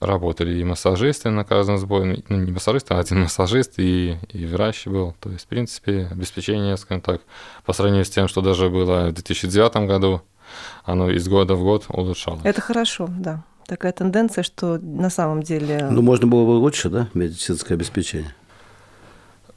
работали 0.00 0.58
и 0.58 0.64
массажисты 0.64 1.30
на 1.30 1.44
каждом 1.44 1.78
сборе, 1.78 2.22
ну, 2.28 2.36
не 2.38 2.52
массажисты, 2.52 2.94
а 2.94 2.98
один 2.98 3.20
массажист 3.22 3.74
и, 3.78 4.16
и 4.30 4.46
врач 4.46 4.86
был. 4.86 5.14
То 5.20 5.30
есть, 5.30 5.44
в 5.44 5.48
принципе, 5.48 6.08
обеспечение, 6.10 6.76
скажем 6.76 7.00
так, 7.02 7.20
по 7.64 7.72
сравнению 7.72 8.04
с 8.04 8.10
тем, 8.10 8.28
что 8.28 8.40
даже 8.40 8.70
было 8.70 9.08
в 9.08 9.12
2009 9.12 9.88
году, 9.88 10.22
оно 10.84 11.10
из 11.10 11.28
года 11.28 11.54
в 11.54 11.62
год 11.62 11.86
улучшалось. 11.88 12.40
Это 12.44 12.60
хорошо, 12.60 13.08
да. 13.10 13.44
Такая 13.66 13.92
тенденция, 13.92 14.42
что 14.44 14.78
на 14.78 15.10
самом 15.10 15.42
деле... 15.42 15.88
Ну, 15.90 16.00
можно 16.00 16.26
было 16.26 16.46
бы 16.46 16.50
лучше, 16.52 16.88
да, 16.88 17.08
медицинское 17.12 17.74
обеспечение? 17.74 18.34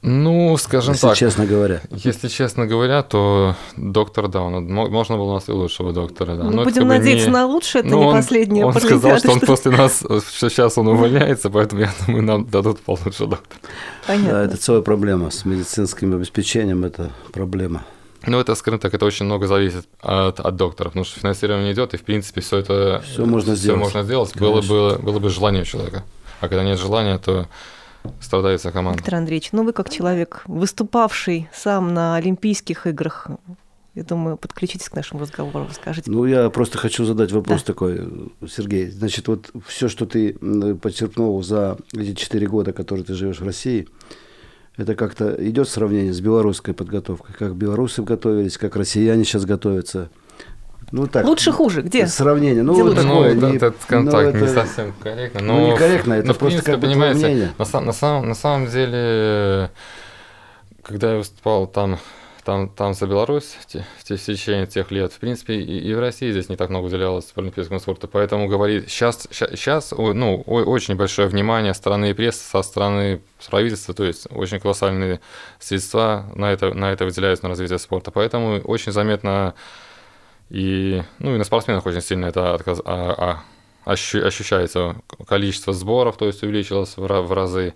Ну, 0.04 0.58
скажем 0.58 0.94
Если 0.94 1.08
так, 1.08 1.16
честно 1.16 1.46
говоря. 1.46 1.82
если 1.92 2.28
честно 2.28 2.66
говоря, 2.66 3.04
то 3.04 3.56
доктор, 3.78 4.28
да, 4.30 4.42
он, 4.42 4.66
мо- 4.68 4.90
можно 4.90 5.16
было 5.16 5.32
у 5.32 5.34
нас 5.36 5.48
и 5.48 5.52
лучшего 5.52 5.94
доктора, 5.94 6.36
да. 6.38 6.44
ну, 6.46 6.50
Но 6.52 6.62
это 6.64 6.72
будем 6.72 6.82
как 6.82 6.88
бы 6.88 6.98
надеяться 6.98 7.28
не- 7.28 7.34
на 7.34 7.46
лучшее, 7.46 7.82
это 7.82 7.90
Ну, 7.92 8.00
не 8.00 8.06
он, 8.08 8.16
последнее 8.16 8.66
Он 8.66 8.74
сказал, 8.74 9.18
что 9.20 9.32
он 9.32 9.38
что- 9.38 9.46
после 9.46 9.72
нас, 9.72 10.00
что 10.00 10.50
сейчас 10.50 10.76
он 10.80 10.88
увольняется, 10.88 11.52
поэтому 11.52 11.82
я 11.82 11.92
думаю, 12.08 12.24
нам 12.24 12.46
дадут 12.46 12.80
получше 12.80 13.28
доктора. 13.28 13.60
Понятно. 14.08 14.32
Да, 14.32 14.44
это 14.46 14.58
целая 14.58 14.82
проблема. 14.82 15.30
С 15.30 15.46
медицинским 15.46 16.16
обеспечением 16.16 16.84
это 16.84 17.12
проблема. 17.32 17.84
Ну, 18.26 18.40
это, 18.40 18.56
скажем 18.56 18.80
так, 18.80 18.92
это 18.96 19.06
очень 19.06 19.26
много 19.28 19.46
зависит 19.46 19.86
от, 20.00 20.40
от 20.40 20.56
доктора, 20.56 20.90
потому 20.90 21.06
что 21.06 21.20
финансирование 21.20 21.74
идет, 21.74 21.94
и, 21.94 21.98
в 21.98 22.04
принципе, 22.04 22.42
все 22.42 22.58
это... 22.58 23.04
Всё 23.06 23.26
можно 23.28 23.56
сделать. 23.56 23.80
можно 23.82 24.02
сделать, 24.04 24.36
было 24.36 24.62
Конечно. 24.62 24.74
бы, 24.76 24.98
было 25.00 25.20
бы 25.20 25.30
желание 25.30 25.62
у 25.62 25.66
человека. 25.66 26.04
А 26.40 26.48
когда 26.48 26.64
нет 26.64 26.80
желания, 26.80 27.20
то 27.20 27.48
страдает 28.20 28.60
вся 28.60 28.72
команда. 28.72 28.98
Виктор 28.98 29.16
Андреевич, 29.16 29.52
ну 29.52 29.64
вы 29.64 29.74
как 29.74 29.90
человек, 29.90 30.44
выступавший 30.46 31.50
сам 31.54 31.94
на 31.94 32.16
Олимпийских 32.16 32.88
играх, 32.88 33.28
я 33.94 34.04
думаю, 34.04 34.38
подключитесь 34.38 34.88
к 34.88 34.96
нашему 34.96 35.22
разговору, 35.22 35.68
расскажите. 35.70 36.10
Ну, 36.10 36.24
я 36.26 36.50
просто 36.50 36.78
хочу 36.78 37.04
задать 37.04 37.32
вопрос 37.34 37.62
Да. 37.62 37.66
такой, 37.68 38.32
Сергей. 38.50 38.90
Значит, 38.90 39.28
вот 39.28 39.52
все, 39.68 39.90
что 39.90 40.06
ты 40.06 40.34
подчеркнул 40.82 41.44
за 41.44 41.78
эти 41.94 42.14
четыре 42.14 42.48
года, 42.48 42.72
которые 42.72 43.04
ты 43.04 43.14
живешь 43.16 43.42
в 43.42 43.46
России, 43.46 43.90
это 44.78 44.96
как-то 44.96 45.36
идет 45.46 45.68
сравнение 45.68 46.14
с 46.14 46.22
белорусской 46.22 46.74
подготовкой? 46.74 47.36
Как 47.38 47.56
белорусы 47.56 48.02
готовились, 48.02 48.58
как 48.58 48.78
россияне 48.78 49.26
сейчас 49.26 49.44
готовятся? 49.44 50.10
Ну, 50.92 51.08
так. 51.08 51.26
Лучше, 51.26 51.52
хуже, 51.52 51.82
где? 51.82 52.06
Сравнение. 52.08 52.64
Ну, 52.64 52.74
Где 52.74 52.84
вот 52.84 52.96
такое. 52.96 53.34
ну, 53.34 53.50
не- 53.50 53.56
это, 53.56 53.74
скажем 53.82 54.06
ну, 54.06 54.12
так, 54.12 54.34
не 54.34 54.42
это- 54.42 54.48
совсем 54.54 54.94
корректно. 55.02 55.40
ну, 55.42 55.60
Но, 55.60 55.68
некорректно, 55.74 56.14
это 56.16 56.28
но, 56.28 56.34
в 56.34 56.38
просто 56.38 56.58
принципе, 56.64 56.72
как 56.74 56.82
понимаете, 56.82 57.26
мнение. 57.26 57.52
На, 57.58 57.80
на, 57.82 57.94
самом, 57.94 58.28
на 58.30 58.36
самом 58.36 58.68
деле, 58.68 59.70
когда 60.84 61.12
я 61.12 61.18
выступал 61.18 61.68
там, 61.68 61.98
там, 62.44 62.70
там 62.70 62.94
за 62.94 63.06
Беларусь 63.08 63.56
в, 63.60 63.64
в 63.64 63.66
те- 63.68 63.86
в 64.00 64.04
течение 64.26 64.66
тех 64.66 64.92
лет, 64.92 65.14
в 65.14 65.20
принципе, 65.20 65.54
и, 65.56 65.80
и 65.80 65.94
в 65.94 66.00
России 66.00 66.32
здесь 66.32 66.50
не 66.50 66.56
так 66.58 66.70
много 66.70 66.88
уделялось 66.88 67.26
паралимпийскому 67.26 67.80
спорту, 67.80 68.08
поэтому 68.08 68.48
говорить, 68.48 68.90
сейчас, 68.90 69.28
сейчас 69.32 69.92
ну, 69.92 70.42
очень 70.42 70.96
большое 70.96 71.28
внимание 71.28 71.74
стороны 71.74 72.10
и 72.10 72.14
прессы, 72.14 72.44
со 72.44 72.62
стороны 72.64 73.22
правительства, 73.50 73.94
то 73.94 74.04
есть 74.04 74.28
очень 74.32 74.60
колоссальные 74.60 75.22
средства 75.60 76.26
на 76.36 76.52
это, 76.52 76.74
на 76.74 76.92
это 76.92 77.06
выделяются 77.06 77.46
на 77.46 77.50
развитие 77.50 77.80
спорта, 77.80 78.12
поэтому 78.12 78.60
очень 78.60 78.92
заметно 78.92 79.54
и, 80.52 81.02
ну, 81.20 81.34
и 81.34 81.38
на 81.38 81.44
спортсменах 81.46 81.86
очень 81.86 82.02
сильно 82.02 82.26
это 82.26 82.54
отказ- 82.54 82.82
а- 82.84 83.44
а- 83.86 83.92
ощу- 83.94 84.24
ощущается 84.26 84.98
количество 85.26 85.74
сборов, 85.74 86.18
то 86.18 86.28
есть 86.28 86.44
увеличилось 86.44 86.98
в, 86.98 87.08
в 87.08 87.32
разы, 87.32 87.74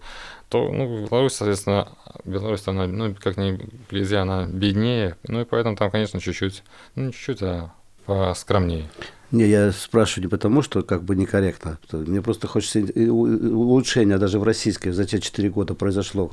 то, 0.50 0.70
ну, 0.72 1.08
Беларусь, 1.08 1.34
соответственно, 1.34 1.88
Беларусь, 2.26 2.68
она, 2.68 2.86
ну, 2.86 3.16
как 3.20 3.38
ни 3.38 3.60
гляди, 3.90 4.16
она 4.16 4.46
беднее, 4.46 5.16
ну, 5.28 5.42
и 5.42 5.46
поэтому 5.46 5.78
там, 5.78 5.90
конечно, 5.90 6.20
чуть-чуть, 6.20 6.64
ну, 6.96 7.06
не 7.06 7.12
чуть-чуть, 7.14 7.42
а 7.44 7.72
поскромнее. 8.06 8.90
Не, 9.36 9.48
я 9.48 9.72
спрашиваю 9.74 10.26
не 10.28 10.30
потому, 10.30 10.62
что 10.62 10.82
как 10.82 11.04
бы 11.04 11.16
некорректно. 11.16 11.78
Мне 11.92 12.22
просто 12.22 12.48
хочется 12.48 12.80
и- 12.80 13.04
и 13.04 13.10
у- 13.10 13.28
и 13.28 13.52
улучшение 13.52 14.18
даже 14.18 14.40
в 14.40 14.44
российской 14.44 14.92
за 14.92 15.04
те 15.06 15.20
четыре 15.20 15.50
года 15.50 15.74
произошло 15.74 16.32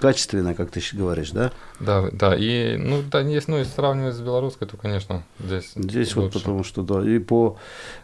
качественно, 0.00 0.54
как 0.54 0.70
ты 0.72 0.82
говоришь, 0.92 1.30
да? 1.30 1.52
Да, 1.78 2.08
да, 2.12 2.34
и, 2.36 2.76
ну, 2.76 3.02
да, 3.10 3.20
есть, 3.20 3.46
ну, 3.46 3.58
если 3.58 3.72
сравнивать 3.72 4.16
с 4.16 4.20
белорусской, 4.20 4.66
то, 4.66 4.76
конечно, 4.76 5.22
здесь 5.38 5.72
Здесь 5.76 6.16
вот 6.16 6.24
лучше. 6.24 6.38
потому 6.40 6.64
что, 6.64 6.82
да, 6.82 7.00
и 7.08 7.18
по... 7.20 7.58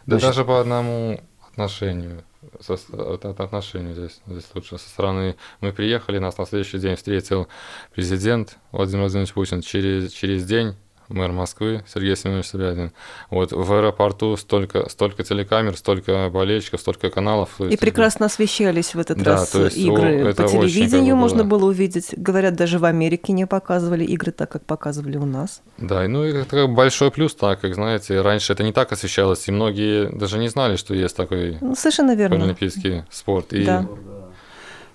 Да 0.05 0.17
значит, 0.19 0.27
даже 0.29 0.45
по 0.45 0.61
одному 0.61 1.19
отношению, 1.51 2.23
со, 2.61 2.75
от 2.75 3.25
отношению 3.25 3.93
здесь, 3.93 4.21
здесь 4.25 4.45
лучше 4.55 4.77
со 4.77 4.87
стороны. 4.87 5.35
Мы 5.59 5.73
приехали, 5.73 6.17
нас 6.19 6.37
на 6.37 6.45
следующий 6.45 6.77
день 6.79 6.95
встретил 6.95 7.49
президент 7.93 8.57
Владимир 8.71 9.01
Владимирович 9.01 9.33
Путин. 9.33 9.61
Через, 9.61 10.13
через 10.13 10.45
день 10.45 10.75
мэр 11.09 11.31
Москвы 11.31 11.83
Сергей 11.91 12.15
Семенович 12.15 12.45
Собянин. 12.47 12.91
Вот 13.29 13.51
в 13.51 13.73
аэропорту 13.73 14.37
столько, 14.37 14.87
столько 14.89 15.23
телекамер, 15.23 15.75
столько 15.75 16.29
болельщиков, 16.31 16.79
столько 16.79 17.09
каналов. 17.09 17.59
И 17.59 17.65
есть, 17.65 17.79
прекрасно 17.79 18.27
освещались 18.27 18.93
в 18.95 18.99
этот 18.99 19.17
Да, 19.21 19.31
раз 19.33 19.49
то 19.49 19.65
есть, 19.65 19.77
игры 19.77 20.21
о, 20.21 20.23
по 20.25 20.27
это 20.29 20.45
очень 20.45 20.61
телевидению 20.61 21.15
как 21.15 21.15
бы 21.15 21.19
можно 21.21 21.43
было. 21.43 21.59
было 21.59 21.69
увидеть. 21.69 22.13
Говорят, 22.15 22.55
даже 22.55 22.79
в 22.79 22.85
Америке 22.85 23.33
не 23.33 23.45
показывали 23.47 24.05
игры 24.05 24.31
так, 24.31 24.49
как 24.51 24.63
показывали 24.65 25.17
у 25.17 25.25
нас. 25.25 25.61
Да, 25.77 26.05
и 26.05 26.07
ну 26.07 26.23
и 26.23 26.31
это 26.33 26.67
большой 26.67 27.11
плюс, 27.11 27.33
так 27.35 27.59
как, 27.61 27.73
знаете, 27.73 28.21
раньше 28.21 28.53
это 28.53 28.63
не 28.63 28.71
так 28.71 28.91
освещалось, 28.91 29.47
и 29.47 29.51
многие 29.51 30.09
даже 30.15 30.37
не 30.37 30.47
знали, 30.47 30.75
что 30.75 30.93
есть 30.93 31.15
такой 31.15 31.57
Ну, 31.59 31.75
совершенно 31.75 32.15
верно. 32.15 32.35
паралимпийский 32.37 33.03
спорт. 33.09 33.51
И 33.53 33.65
Да. 33.65 33.85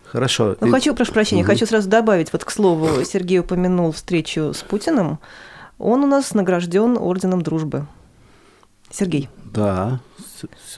Хорошо. 0.05 0.55
Ну, 0.61 0.69
И- 0.69 0.71
хочу, 0.71 0.95
прошу 0.95 1.13
прощения, 1.13 1.43
Мгм. 1.43 1.51
хочу 1.51 1.67
сразу 1.67 1.89
добавить, 1.89 2.33
вот 2.33 2.45
к 2.45 2.51
слову, 2.51 3.05
Сергей 3.05 3.41
упомянул 3.41 3.91
встречу 3.91 4.53
с 4.55 4.63
Путиным. 4.63 5.19
Он 5.79 6.05
у 6.05 6.07
нас 6.07 6.35
награжден 6.35 6.97
орденом 6.97 7.43
дружбы. 7.43 7.87
Сергей. 8.91 9.29
Да, 9.53 10.01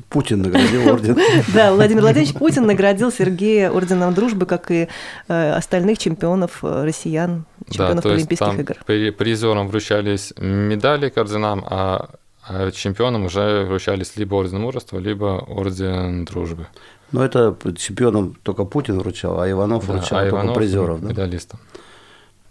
Путин 0.08 0.42
наградил 0.42 0.88
орден. 0.88 1.16
Да, 1.54 1.72
Владимир 1.74 2.02
Владимирович 2.02 2.34
Путин 2.34 2.66
наградил 2.66 3.10
Сергея 3.10 3.70
орденом 3.70 4.14
дружбы, 4.14 4.46
как 4.46 4.70
и 4.70 4.88
э, 5.28 5.50
остальных 5.52 5.98
чемпионов 5.98 6.60
э, 6.62 6.84
россиян, 6.84 7.44
чемпионов 7.68 8.06
Олимпийских 8.06 8.58
игр. 8.60 8.76
при- 8.86 9.10
призерам 9.10 9.68
вручались 9.68 10.32
медали 10.38 11.08
к 11.08 11.18
орденам, 11.18 11.64
а, 11.68 12.10
а 12.46 12.70
чемпионам 12.70 13.24
уже 13.24 13.64
вручались 13.64 14.16
либо 14.16 14.34
орден 14.36 14.60
мужества, 14.60 14.98
либо 14.98 15.44
орден 15.48 16.24
дружбы. 16.24 16.68
Но 17.12 17.24
это 17.24 17.56
чемпионом 17.76 18.36
только 18.42 18.64
Путин 18.64 18.98
вручал, 18.98 19.40
а 19.40 19.50
Иванов 19.50 19.86
Да, 19.86 19.92
вручал 19.94 20.18
а 20.18 20.22
только 20.22 20.36
Иванов 20.36 20.56
призеров. 20.56 21.00
Да? 21.00 21.08
медалистам. 21.08 21.60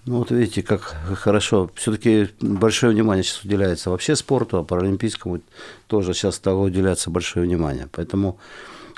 Ну 0.06 0.20
вот 0.20 0.30
видите, 0.30 0.62
как 0.62 0.82
хорошо. 1.16 1.70
Все-таки 1.76 2.30
большое 2.40 2.94
внимание 2.94 3.24
сейчас 3.24 3.44
уделяется 3.44 3.90
вообще 3.90 4.16
спорту, 4.16 4.58
а 4.58 4.64
паралимпийскому 4.64 5.42
тоже 5.88 6.14
сейчас 6.14 6.36
стало 6.36 6.60
уделяться 6.60 7.10
большое 7.10 7.48
внимание. 7.48 7.88
Поэтому 7.92 8.38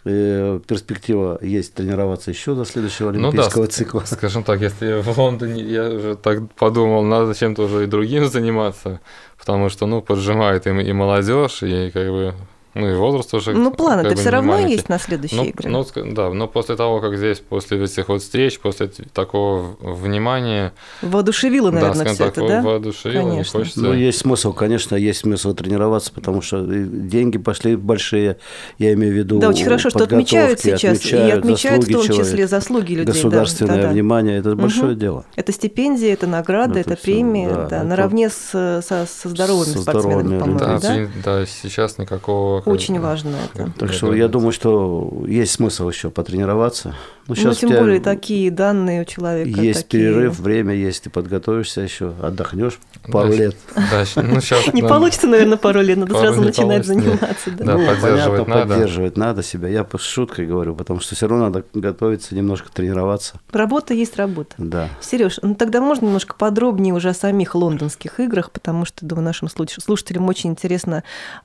э, 0.03 0.59
перспектива 0.67 1.39
есть 1.41 1.73
тренироваться 1.75 2.31
еще 2.31 2.55
до 2.55 2.65
следующего 2.65 3.11
Ну 3.11 3.19
да, 3.19 3.27
олимпийского 3.27 3.67
цикла. 3.67 4.03
Скажем 4.05 4.43
так, 4.43 4.59
если 4.59 5.01
в 5.01 5.17
Лондоне 5.17 5.63
я 5.63 5.89
уже 5.89 6.15
так 6.15 6.51
подумал, 6.55 7.03
надо 7.03 7.33
чем-то 7.33 7.63
уже 7.63 7.85
и 7.85 7.87
другим 7.87 8.27
заниматься, 8.27 8.99
потому 9.37 9.69
что, 9.69 9.85
ну, 9.85 10.01
поджимает 10.01 10.67
им 10.67 10.81
и 10.81 10.91
молодежь, 10.91 11.63
и 11.63 11.89
как 11.89 12.09
бы, 12.09 12.33
ну, 12.77 12.89
и 12.91 12.95
возраст 12.95 13.33
уже. 13.33 13.53
Ну, 13.53 13.71
планы-то 13.71 14.15
все 14.15 14.29
равно 14.29 14.53
маленький. 14.53 14.73
есть 14.73 14.89
на 14.89 14.99
следующие 14.99 15.41
Ну, 15.41 15.45
игры. 15.47 15.69
ну, 15.69 15.85
да, 16.13 16.29
но 16.33 16.47
после 16.47 16.75
того, 16.75 16.99
как 16.99 17.17
здесь, 17.17 17.39
после 17.39 17.83
этих 17.83 18.07
вот 18.09 18.21
встреч, 18.21 18.59
после 18.59 18.87
такого 19.13 19.75
внимания, 19.81 20.73
Воодушевило, 21.01 21.71
да, 21.71 21.75
наверное, 21.79 21.95
скажем 22.05 22.15
все 22.15 22.25
так, 22.25 22.37
это, 22.37 22.47
да? 22.47 22.61
воодушевило, 22.61 23.23
не 23.23 23.29
Конечно. 23.31 23.59
хочется. 23.59 23.81
Ну, 23.81 23.93
есть 23.93 24.19
смысл, 24.19 24.53
конечно, 24.53 24.95
есть 24.95 25.19
смысл 25.19 25.53
тренироваться, 25.53 26.11
потому 26.13 26.41
что 26.41 26.63
и 26.63 26.83
деньги 26.85 27.37
пошли 27.37 27.75
большие, 27.75 28.37
я 28.77 28.93
имею 28.93 29.13
в 29.13 29.17
виду 29.17 29.39
Да, 29.39 29.49
очень 29.49 29.65
хорошо, 29.65 29.89
что 29.89 30.03
отмечают 30.03 30.59
сейчас, 30.59 31.03
и 31.05 31.15
отмечают 31.17 31.83
в 31.85 31.91
том 31.91 32.01
числе 32.01 32.15
человека, 32.25 32.47
заслуги 32.47 32.91
людей. 32.93 33.05
да, 33.05 33.11
Государственное 33.13 33.75
да-да. 33.77 33.89
внимание, 33.89 34.37
это 34.39 34.49
Мгм. 34.49 34.61
большое 34.61 34.95
дело. 34.95 35.25
Это 35.35 35.51
стипендии, 35.51 36.09
это 36.09 36.27
награды, 36.27 36.79
Это 36.79 36.93
это, 36.93 37.01
премии, 37.01 37.47
да, 37.47 37.55
да, 37.67 37.77
это- 37.77 37.83
наравне 37.87 38.29
с, 38.29 38.49
со, 38.51 39.05
со 39.07 39.29
здоровыми 39.29 39.65
со 39.73 39.81
спортсменами, 39.81 40.27
здоровыми, 40.27 40.39
по-моему, 40.39 40.59
Да, 40.59 40.79
да? 40.79 41.07
да, 41.23 41.45
сейчас 41.45 41.97
никакого 41.97 42.61
Очень 42.71 42.99
важно 42.99 43.35
это. 43.53 43.71
Так 43.77 43.93
что 43.93 44.13
я 44.13 44.27
думаю, 44.27 44.51
что 44.51 45.23
есть 45.27 45.53
смысл 45.53 45.89
еще 45.89 46.09
потренироваться. 46.09 46.95
Ну, 47.27 47.35
ну 47.37 47.53
тем 47.53 47.69
более 47.71 47.99
такие 47.99 48.49
данные 48.51 49.01
у 49.01 49.05
человека. 49.05 49.59
Есть 49.59 49.83
такие... 49.83 50.03
перерыв, 50.03 50.39
время 50.39 50.73
есть, 50.73 51.03
ты 51.03 51.09
подготовишься 51.09 51.81
еще, 51.81 52.13
отдохнешь 52.21 52.79
пару 53.11 53.29
да, 53.29 53.35
лет. 53.35 53.55
Да, 53.75 54.05
ну, 54.15 54.39
сейчас, 54.39 54.73
не 54.73 54.81
получится, 54.81 55.27
наверное, 55.27 55.57
пару 55.57 55.81
лет, 55.81 55.97
надо 55.97 56.17
сразу 56.17 56.41
начинать 56.41 56.85
заниматься. 56.85 57.51
Да, 57.51 57.77
ну, 57.77 57.85
поддерживать 57.85 58.45
понятно, 58.45 58.55
надо. 58.55 58.73
поддерживать 58.75 59.17
надо 59.17 59.43
себя. 59.43 59.67
Я 59.67 59.83
по 59.83 59.97
шуткой 59.97 60.45
говорю, 60.45 60.75
потому 60.75 61.01
что 61.01 61.15
все 61.15 61.27
равно 61.27 61.45
надо 61.49 61.65
готовиться, 61.73 62.33
немножко 62.33 62.71
тренироваться. 62.71 63.39
Работа 63.51 63.93
есть 63.93 64.15
работа. 64.17 64.55
Да. 64.57 64.89
Сереж, 65.01 65.39
ну 65.41 65.55
тогда 65.55 65.81
можно 65.81 66.05
немножко 66.05 66.35
подробнее 66.35 66.93
уже 66.93 67.09
о 67.09 67.13
самих 67.13 67.55
лондонских 67.55 68.19
играх, 68.21 68.51
потому 68.51 68.85
что, 68.85 69.05
думаю, 69.05 69.25
нашим 69.25 69.49
слушателям 69.49 70.27
очень 70.29 70.51
интересно 70.51 71.03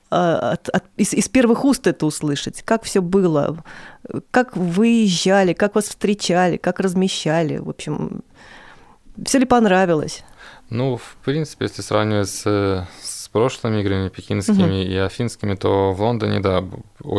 а, 0.09 0.51
от, 0.53 0.69
от, 0.69 0.83
из, 1.03 1.13
из 1.13 1.29
первых 1.29 1.65
уст 1.65 1.85
это 1.85 2.05
услышать. 2.05 2.63
Как 2.63 2.83
все 2.83 3.01
было? 3.01 3.63
Как 4.31 4.55
выезжали, 4.55 5.53
как 5.53 5.75
вас 5.75 5.85
встречали, 5.85 6.57
как 6.57 6.79
размещали? 6.79 7.57
В 7.57 7.69
общем, 7.69 8.23
все 9.25 9.39
ли 9.39 9.45
понравилось? 9.45 10.23
Ну, 10.69 10.97
в 10.97 11.17
принципе, 11.23 11.65
если 11.65 11.81
сравнивать 11.81 12.29
с, 12.29 12.87
с 13.01 13.22
прошлыми 13.33 13.81
играми 13.81 14.09
пекинскими 14.09 14.83
угу. 14.83 14.91
и 14.91 14.95
афинскими, 14.95 15.55
то 15.55 15.91
в 15.91 16.01
Лондоне, 16.01 16.39
да. 16.39 16.63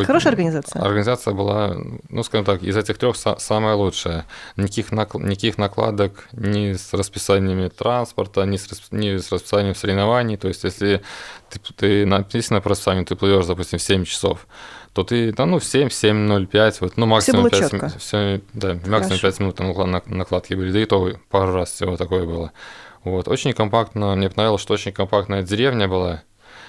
Хорошая 0.06 0.33
организация. 0.33 0.80
Организация 0.80 1.35
была, 1.35 1.76
ну, 2.09 2.23
скажем 2.23 2.47
так, 2.47 2.62
из 2.62 2.76
этих 2.76 2.99
трех 2.99 3.16
самая 3.16 3.75
лучшая. 3.75 4.25
Никаких, 4.56 4.92
нак, 4.92 5.14
никаких 5.14 5.59
накладок 5.59 6.28
ни 6.33 6.75
с 6.75 6.94
расписаниями 6.94 7.68
транспорта, 7.68 8.44
ни 8.44 8.56
с, 8.56 8.68
ни 8.92 9.16
с 9.16 9.33
расписанием 9.33 9.75
соревнований. 9.75 10.37
То 10.37 10.49
есть, 10.49 10.62
если 10.62 11.02
ты, 11.50 11.59
ты 11.76 12.06
написано 12.06 12.61
по 12.61 12.71
расписанию, 12.71 13.04
ты 13.04 13.16
плывешь, 13.16 13.47
допустим, 13.47 13.80
в 13.80 13.83
7 13.83 14.04
часов, 14.04 14.47
то 14.92 15.02
ты, 15.02 15.33
да, 15.33 15.47
ну, 15.47 15.59
в 15.59 15.64
7, 15.64 15.88
7.05, 15.88 16.76
вот, 16.80 16.97
ну, 16.97 17.06
максимум 17.06 17.50
все 17.50 17.61
5 17.61 17.73
минут. 17.73 17.92
Все, 17.99 18.40
да, 18.52 18.78
максимум 18.87 19.18
5 19.18 19.40
минут 19.40 20.06
накладки 20.06 20.54
были, 20.54 20.71
да 20.71 20.78
и 20.78 20.85
то 20.87 21.12
пару 21.28 21.52
раз 21.52 21.73
всего 21.73 21.97
такое 21.97 22.25
было. 22.25 22.52
Вот, 23.04 23.28
очень 23.28 23.52
компактно, 23.52 24.16
мне 24.16 24.30
понравилось, 24.30 24.62
что 24.62 24.75
очень 24.75 24.92
компактная 24.92 25.42
деревня 25.42 25.88
была. 25.88 26.23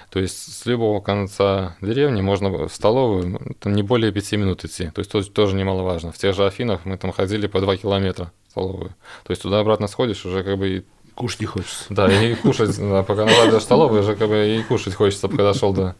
То 0.09 0.19
есть 0.19 0.53
с 0.53 0.65
любого 0.65 1.01
конца 1.01 1.75
деревни 1.81 2.21
можно 2.21 2.49
в 2.49 2.69
столовую 2.69 3.55
там 3.59 3.73
не 3.73 3.83
более 3.83 4.11
пяти 4.11 4.37
минут 4.37 4.63
идти. 4.63 4.89
То 4.91 4.99
есть 4.99 5.11
тоже, 5.11 5.29
тоже 5.29 5.55
немаловажно. 5.55 6.11
В 6.11 6.17
тех 6.17 6.35
же 6.35 6.45
Афинах 6.45 6.85
мы 6.85 6.97
там 6.97 7.11
ходили 7.11 7.47
по 7.47 7.59
два 7.59 7.75
километра 7.75 8.31
в 8.47 8.51
столовую. 8.51 8.89
То 9.23 9.31
есть 9.31 9.41
туда-обратно 9.41 9.87
сходишь, 9.87 10.25
уже 10.25 10.43
как 10.43 10.57
бы 10.57 10.85
Кушать 11.15 11.39
не 11.39 11.45
хочется. 11.45 11.85
Да, 11.89 12.11
и 12.11 12.35
кушать, 12.35 12.77
да, 12.77 13.01
пока 13.03 13.25
наладишь 13.25 13.53
до 13.53 13.59
столовой, 13.61 14.01
уже 14.01 14.17
как 14.17 14.27
бы 14.27 14.47
и 14.49 14.63
кушать 14.63 14.93
хочется, 14.95 15.29
пока 15.29 15.43
дошел 15.43 15.71
до, 15.71 15.95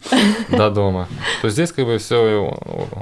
до 0.50 0.70
дома. 0.70 1.08
То 1.42 1.48
есть 1.48 1.56
здесь 1.56 1.72
как 1.72 1.86
бы 1.86 1.98
все 2.00 2.54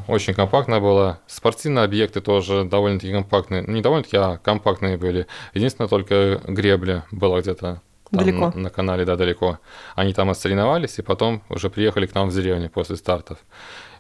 очень 0.08 0.36
компактно 0.36 0.79
было. 0.79 1.20
Спортивные 1.25 1.86
объекты 1.86 2.22
тоже 2.22 2.65
довольно-таки 2.65 3.12
компактные. 3.12 3.63
Не 3.63 3.82
довольно-таки, 3.82 4.17
а 4.17 4.38
компактные 4.38 4.98
были. 4.98 5.25
Единственное, 5.55 5.88
только 5.88 6.39
гребля 6.48 7.05
была 7.10 7.41
где-то 7.41 7.82
далеко. 8.12 8.51
На, 8.53 8.62
на 8.62 8.70
канале, 8.70 9.05
да, 9.05 9.15
далеко. 9.15 9.58
Они 9.96 10.13
там 10.13 10.29
отсоревновались, 10.29 11.00
и 11.00 11.01
потом 11.01 11.41
уже 11.50 11.72
приехали 11.72 12.05
к 12.05 12.13
нам 12.13 12.29
в 12.29 12.34
деревню 12.34 12.70
после 12.70 12.96
стартов. 12.96 13.39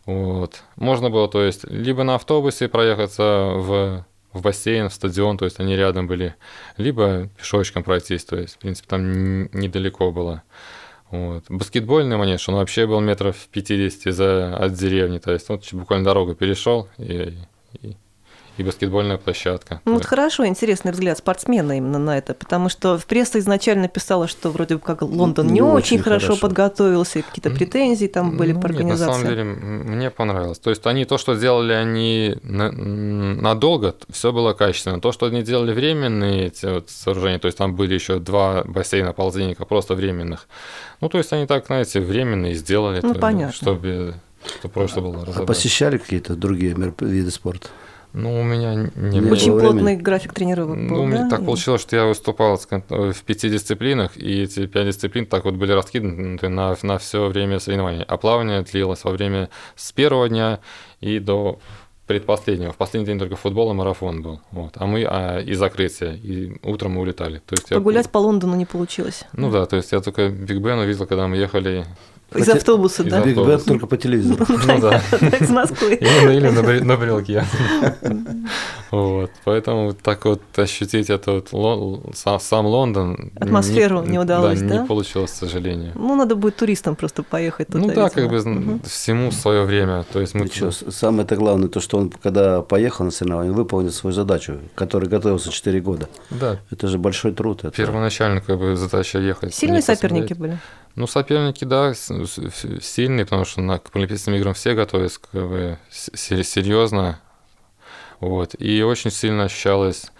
Вот. 0.05 0.61
Можно 0.75 1.09
было, 1.09 1.27
то 1.27 1.41
есть, 1.41 1.63
либо 1.63 2.03
на 2.03 2.15
автобусе 2.15 2.67
проехаться 2.67 3.53
в 3.55 4.05
в 4.33 4.41
бассейн, 4.41 4.89
в 4.89 4.93
стадион, 4.93 5.37
то 5.37 5.45
есть 5.45 5.59
они 5.59 5.75
рядом 5.75 6.07
были, 6.07 6.35
либо 6.77 7.29
пешочком 7.37 7.83
пройтись, 7.83 8.25
то 8.25 8.35
есть, 8.35 8.55
в 8.55 8.57
принципе, 8.57 8.87
там 8.87 9.43
недалеко 9.53 10.11
было. 10.11 10.43
Вот. 11.11 11.45
Баскетбольный 11.47 12.17
манеж, 12.17 12.49
он 12.49 12.55
вообще 12.55 12.87
был 12.87 12.99
метров 12.99 13.35
50 13.51 14.13
за, 14.13 14.57
от 14.57 14.73
деревни, 14.73 15.19
то 15.19 15.31
есть 15.31 15.47
вот 15.49 15.71
буквально 15.71 16.05
дорогу 16.05 16.33
перешел 16.33 16.89
и, 16.97 17.37
и, 17.81 17.95
и 18.57 18.63
баскетбольная 18.63 19.17
площадка. 19.17 19.81
Ну 19.85 19.93
вот 19.93 20.05
хорошо, 20.05 20.45
интересный 20.45 20.91
взгляд 20.91 21.17
спортсмена 21.17 21.77
именно 21.77 21.97
на 21.97 22.17
это, 22.17 22.33
потому 22.33 22.69
что 22.69 22.97
в 22.97 23.05
пресса 23.05 23.39
изначально 23.39 23.87
писала, 23.87 24.27
что 24.27 24.49
вроде 24.51 24.75
бы 24.75 24.81
как 24.81 25.01
Лондон 25.01 25.47
не, 25.47 25.53
не 25.53 25.61
очень, 25.61 25.97
очень 25.97 26.03
хорошо, 26.03 26.27
хорошо 26.27 26.41
подготовился, 26.41 27.19
и 27.19 27.21
какие-то 27.23 27.49
претензии 27.49 28.05
там 28.05 28.37
были 28.37 28.51
ну, 28.51 28.61
по 28.61 28.67
организации. 28.67 29.05
Нет, 29.05 29.07
на 29.07 29.13
самом 29.13 29.27
деле 29.27 29.43
мне 29.43 30.11
понравилось. 30.11 30.59
То 30.59 30.69
есть 30.69 30.85
они 30.85 31.05
то, 31.05 31.17
что 31.17 31.35
делали 31.35 31.73
они 31.73 32.35
надолго, 32.43 33.95
все 34.09 34.31
было 34.31 34.53
качественно. 34.53 35.01
То, 35.01 35.11
что 35.11 35.25
они 35.25 35.41
делали 35.41 35.73
временные 35.73 36.47
эти 36.47 36.67
вот 36.67 36.89
сооружения, 36.89 37.39
то 37.39 37.47
есть 37.47 37.57
там 37.57 37.75
были 37.75 37.95
еще 37.95 38.19
два 38.19 38.63
бассейна 38.65 39.13
полтинника 39.13 39.65
просто 39.65 39.95
временных. 39.95 40.47
Ну 41.01 41.09
то 41.09 41.17
есть 41.17 41.33
они 41.33 41.47
так, 41.47 41.65
знаете, 41.65 42.01
временные 42.01 42.53
сделали, 42.53 42.99
ну, 43.01 43.13
то, 43.13 43.19
понятно. 43.19 43.53
чтобы 43.53 44.15
чтобы 44.59 44.73
просто 44.73 45.01
было 45.01 45.25
А 45.35 45.45
посещали 45.45 45.97
какие-то 45.97 46.35
другие 46.35 46.75
виды 46.99 47.31
спорта? 47.31 47.69
Ну, 48.13 48.39
у 48.39 48.43
меня 48.43 48.91
не 48.95 49.21
было. 49.21 49.31
Очень 49.31 49.59
плотный 49.59 49.95
график 49.95 50.33
тренировок 50.33 50.77
был, 50.77 51.05
Ну, 51.05 51.11
да? 51.11 51.29
так 51.29 51.45
получилось, 51.45 51.81
что 51.81 51.95
я 51.95 52.05
выступал 52.05 52.57
в 52.57 53.23
пяти 53.23 53.49
дисциплинах, 53.49 54.15
и 54.17 54.43
эти 54.43 54.67
пять 54.67 54.87
дисциплин 54.87 55.25
так 55.25 55.45
вот 55.45 55.55
были 55.55 55.71
раскинуты 55.71 56.47
на, 56.47 56.75
на 56.83 56.97
все 56.99 57.27
время 57.27 57.59
соревнований. 57.59 58.03
А 58.03 58.17
плавание 58.17 58.61
длилось 58.61 59.03
во 59.03 59.11
время 59.11 59.49
с 59.75 59.91
первого 59.91 60.29
дня 60.29 60.59
и 61.01 61.19
до 61.19 61.59
предпоследнего. 62.05 62.71
В 62.71 62.77
последний 62.77 63.07
день 63.07 63.17
только 63.17 63.35
футбол 63.35 63.71
и 63.71 63.73
марафон 63.73 64.21
был. 64.21 64.41
Вот. 64.51 64.73
А 64.75 64.85
мы 64.85 65.05
а, 65.05 65.39
и 65.39 65.53
закрытие, 65.53 66.17
и 66.17 66.57
утром 66.61 66.93
мы 66.93 67.01
улетали. 67.01 67.41
То 67.45 67.53
есть 67.53 67.69
Погулять 67.69 68.05
я... 68.05 68.11
по 68.11 68.17
Лондону 68.17 68.55
не 68.55 68.65
получилось. 68.65 69.23
Ну 69.33 69.49
да, 69.49 69.65
то 69.65 69.77
есть 69.77 69.91
я 69.91 70.01
только 70.01 70.29
Биг 70.29 70.59
Бен 70.59 70.79
увидел, 70.79 71.07
когда 71.07 71.27
мы 71.27 71.37
ехали 71.37 71.85
из 72.35 72.49
автобуса, 72.49 73.03
да? 73.03 73.21
Биг 73.21 73.37
Бен 73.37 73.59
только 73.59 73.87
по 73.87 73.97
телевизору. 73.97 74.45
Ну 74.49 74.79
да. 74.79 75.01
Из 75.39 75.49
Москвы. 75.49 75.95
Или 75.95 76.81
на 76.81 76.97
брелке. 76.97 77.45
Вот. 78.93 79.31
Поэтому 79.43 79.93
так 79.93 80.23
вот 80.25 80.41
ощутить 80.55 81.09
это 81.09 81.41
вот 81.51 82.15
сам 82.15 82.65
Лондон. 82.67 83.31
Атмосферу 83.39 84.03
не 84.03 84.19
удалось, 84.19 84.61
да? 84.61 84.81
не 84.81 84.85
получилось, 84.85 85.31
к 85.31 85.35
сожалению. 85.35 85.93
Ну, 85.95 86.15
надо 86.15 86.35
будет 86.35 86.57
туристам 86.57 86.95
просто 86.95 87.23
поехать 87.23 87.69
туда. 87.69 87.79
Ну 87.79 87.91
да, 87.91 88.09
как 88.11 88.29
бы 88.29 88.79
всему 88.85 89.31
свое 89.31 89.63
время. 89.63 90.05
То 90.13 90.21
есть 90.21 90.35
мы... 90.35 90.47
Самое-то 90.71 91.35
главное, 91.35 91.69
то, 91.69 91.79
что 91.79 91.97
он, 91.97 92.11
когда 92.11 92.61
поехал 92.61 93.03
на 93.03 93.09
соревнования, 93.09 93.51
выполнил 93.51 93.91
свою 93.91 94.13
задачу, 94.13 94.59
которой 94.75 95.09
готовился 95.09 95.49
4 95.49 95.81
года. 95.81 96.07
Да. 96.29 96.59
Это 96.69 96.87
же 96.87 96.99
большой 96.99 97.33
труд. 97.33 97.63
Первоначально 97.75 98.41
как 98.41 98.59
бы 98.59 98.75
задача 98.75 99.17
ехать. 99.17 99.55
Сильные 99.55 99.81
соперники 99.81 100.33
были? 100.33 100.59
Ну, 100.95 101.07
соперники, 101.07 101.63
да, 101.63 101.95
сильные, 101.95 103.25
потому 103.25 103.45
что 103.45 103.61
на, 103.61 103.79
к 103.79 103.89
Олимпийским 103.95 104.35
играм 104.35 104.53
все 104.53 104.75
готовятся 104.75 105.19
как 105.31 105.49
бы, 105.49 105.79
серьезно. 105.89 107.19
Вот. 108.23 108.55
И 108.59 108.81
очень 108.83 109.11
сильно 109.11 109.45
ощущалось 109.45 110.11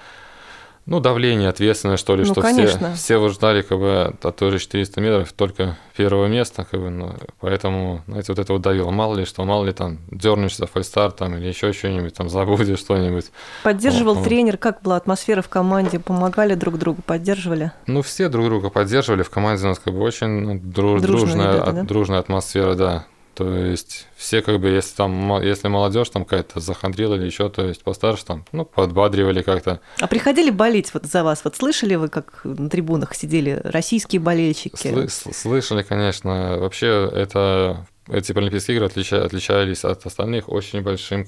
ну, 0.86 1.00
давление 1.00 1.48
ответственное, 1.48 1.96
что 1.96 2.16
ли, 2.16 2.26
ну, 2.26 2.34
что 2.34 2.42
конечно. 2.42 2.94
все, 2.96 3.18
все 3.18 3.30
ждали 3.30 3.62
как 3.62 3.80
бы 3.80 4.14
от 4.22 4.36
той 4.36 4.52
же 4.52 4.60
400 4.60 5.00
метров 5.00 5.32
только 5.32 5.78
первого 5.96 6.28
места, 6.28 6.68
как 6.70 6.82
бы, 6.82 6.90
ну, 6.90 7.14
поэтому, 7.40 8.02
знаете, 8.08 8.34
вот 8.34 8.40
это 8.40 8.52
вот 8.52 8.62
давило. 8.62 8.92
Мало 8.92 9.16
ли 9.16 9.26
что, 9.26 9.46
мало 9.46 9.64
ли 9.64 9.72
там 9.72 10.00
дернешься, 10.12 10.68
фальстарт 10.68 11.16
там 11.16 11.38
или 11.38 11.48
еще 11.48 11.72
что-нибудь, 11.72 12.14
там 12.14 12.28
забудешь 12.28 12.80
что-нибудь. 12.80 13.32
Поддерживал 13.64 14.16
вот, 14.16 14.26
тренер, 14.26 14.58
как 14.58 14.82
была 14.82 14.98
атмосфера 14.98 15.42
в 15.42 15.48
команде, 15.48 16.00
помогали 16.00 16.56
друг 16.56 16.78
другу, 16.78 17.02
поддерживали? 17.02 17.72
Ну, 17.88 18.02
все 18.02 18.28
друг 18.28 18.46
друга 18.46 18.70
поддерживали, 18.70 19.24
в 19.24 19.30
команде 19.30 19.64
у 19.64 19.68
нас 19.70 19.80
как 19.80 19.94
бы 19.94 20.02
очень 20.02 20.28
ну, 20.28 20.60
друж, 20.62 21.02
дружная, 21.02 21.54
ребята, 21.54 21.72
да? 21.72 21.84
дружная 21.84 22.20
атмосфера, 22.20 22.76
да. 22.76 23.06
То 23.36 23.56
есть 23.56 24.08
все 24.16 24.42
как 24.42 24.60
бы, 24.60 24.70
если 24.70 24.96
там, 24.96 25.42
если 25.42 25.68
молодежь 25.68 26.10
там 26.10 26.24
какая-то 26.24 26.60
захандрила 26.60 27.16
или 27.16 27.26
еще, 27.26 27.50
то 27.50 27.66
есть 27.66 27.84
постарше 27.84 28.26
там, 28.26 28.46
ну, 28.52 28.64
подбадривали 28.66 29.42
как-то. 29.42 29.80
А 30.00 30.08
приходили 30.08 30.52
болеть 30.52 30.94
вот 30.94 31.06
за 31.06 31.24
вас? 31.24 31.44
Вот 31.44 31.56
слышали 31.56 31.96
вы, 31.96 32.10
как 32.10 32.42
на 32.44 32.70
трибунах 32.70 33.16
сидели 33.16 33.60
российские 33.64 34.20
болельщики? 34.22 34.88
Сл- 34.88 35.34
слышали, 35.34 35.82
конечно. 35.82 36.58
Вообще 36.60 37.10
это 37.12 37.88
эти 38.08 38.38
Олимпийские 38.38 38.78
игры 38.78 38.88
отлича- 38.88 39.24
отличались 39.26 39.84
от 39.84 40.06
остальных 40.06 40.50
очень 40.50 40.82
большим 40.82 41.26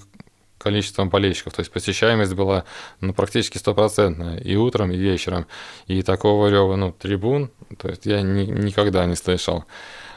количеством 0.57 1.09
болельщиков. 1.09 1.53
То 1.53 1.61
есть 1.61 1.71
посещаемость 1.71 2.33
была 2.33 2.65
ну, 3.01 3.13
практически 3.13 3.57
стопроцентная 3.57 4.37
и 4.37 4.55
утром, 4.55 4.91
и 4.91 4.97
вечером. 4.97 5.47
И 5.87 6.01
такого 6.01 6.49
рева, 6.49 6.75
ну, 6.75 6.91
трибун, 6.91 7.51
то 7.77 7.87
есть 7.89 8.05
я 8.05 8.21
ни- 8.21 8.45
никогда 8.45 9.05
не 9.05 9.15
слышал. 9.15 9.65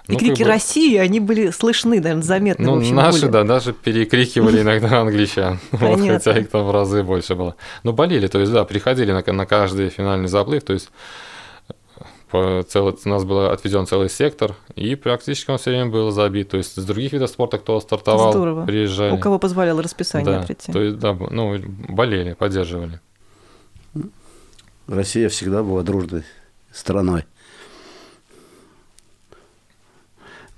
И 0.08 0.12
ну, 0.12 0.18
крики 0.18 0.38
как 0.38 0.46
бы... 0.46 0.52
России, 0.52 0.96
они 0.96 1.20
были 1.20 1.50
слышны, 1.50 2.00
наверное, 2.00 2.22
заметны. 2.22 2.64
Ну, 2.64 2.78
общем, 2.78 2.96
наши, 2.96 3.22
были. 3.22 3.30
да, 3.30 3.44
даже 3.44 3.74
перекрикивали 3.74 4.62
иногда 4.62 5.00
англичан. 5.00 5.58
Вот, 5.70 6.00
хотя 6.00 6.38
их 6.38 6.48
там 6.48 6.66
в 6.66 6.70
разы 6.70 7.02
больше 7.02 7.34
было. 7.34 7.56
Но 7.82 7.92
болели, 7.92 8.26
то 8.26 8.38
есть, 8.38 8.50
да, 8.50 8.64
приходили 8.64 9.12
на, 9.12 9.22
на 9.32 9.46
каждый 9.46 9.90
финальный 9.90 10.28
заплыв, 10.28 10.64
то 10.64 10.72
есть 10.72 10.88
по 12.30 12.62
целый, 12.66 12.94
у 13.04 13.08
нас 13.08 13.24
был 13.24 13.46
отведен 13.46 13.86
целый 13.86 14.10
сектор, 14.10 14.54
и 14.74 14.94
практически 14.94 15.50
он 15.50 15.58
все 15.58 15.70
время 15.70 15.90
был 15.90 16.10
забит. 16.10 16.50
То 16.50 16.56
есть 16.58 16.76
с 16.76 16.84
других 16.84 17.12
видов 17.12 17.30
спорта, 17.30 17.58
кто 17.58 17.80
стартовал, 17.80 18.32
Здорово. 18.32 18.66
приезжали. 18.66 19.12
У 19.12 19.18
кого 19.18 19.38
позволяло 19.38 19.82
расписание 19.82 20.40
да, 20.40 20.42
прийти. 20.42 20.72
То 20.72 20.80
есть, 20.80 20.98
да, 20.98 21.14
ну, 21.14 21.58
болели, 21.88 22.34
поддерживали. 22.34 23.00
Россия 24.86 25.28
всегда 25.28 25.62
была 25.62 25.82
дружной 25.82 26.24
страной. 26.72 27.24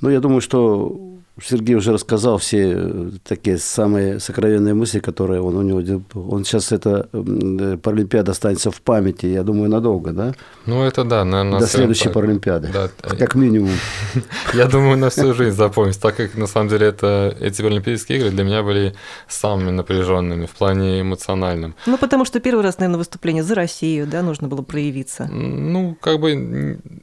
Ну, 0.00 0.10
я 0.10 0.20
думаю, 0.20 0.40
что 0.40 1.10
Сергей 1.42 1.76
уже 1.76 1.92
рассказал 1.92 2.38
все 2.38 2.72
э, 2.74 3.10
такие 3.24 3.58
самые 3.58 4.20
сокровенные 4.20 4.74
мысли, 4.74 5.00
которые 5.00 5.40
он 5.40 5.56
у 5.56 5.62
него... 5.62 6.02
Он 6.14 6.44
сейчас 6.44 6.72
это 6.72 7.08
э, 7.12 7.76
Паралимпиада 7.82 8.32
останется 8.32 8.70
в 8.70 8.80
памяти, 8.80 9.26
я 9.26 9.42
думаю, 9.42 9.70
надолго, 9.70 10.12
да? 10.12 10.34
Ну, 10.70 10.84
это 10.84 11.02
да, 11.02 11.24
наверное. 11.24 11.58
До 11.58 11.66
следующей 11.66 12.04
так. 12.04 12.12
Паралимпиады, 12.12 12.68
да. 12.72 12.88
как 13.18 13.34
минимум. 13.34 13.72
Я 14.54 14.66
думаю, 14.66 14.96
на 14.96 15.10
всю 15.10 15.34
жизнь 15.34 15.56
запомнить, 15.56 16.00
так 16.00 16.14
как 16.16 16.36
на 16.36 16.46
самом 16.46 16.68
деле 16.68 16.86
это, 16.86 17.36
эти 17.40 17.60
Паралимпийские 17.60 18.18
игры 18.18 18.30
для 18.30 18.44
меня 18.44 18.62
были 18.62 18.94
самыми 19.26 19.70
напряженными 19.70 20.46
в 20.46 20.50
плане 20.50 21.00
эмоциональном. 21.00 21.74
Ну, 21.86 21.98
потому 21.98 22.24
что 22.24 22.38
первый 22.38 22.62
раз, 22.62 22.78
наверное, 22.78 22.98
выступление 22.98 23.42
за 23.42 23.56
Россию, 23.56 24.06
да, 24.06 24.22
нужно 24.22 24.46
было 24.46 24.62
проявиться. 24.62 25.26
Ну, 25.26 25.96
как 26.00 26.20
бы 26.20 26.30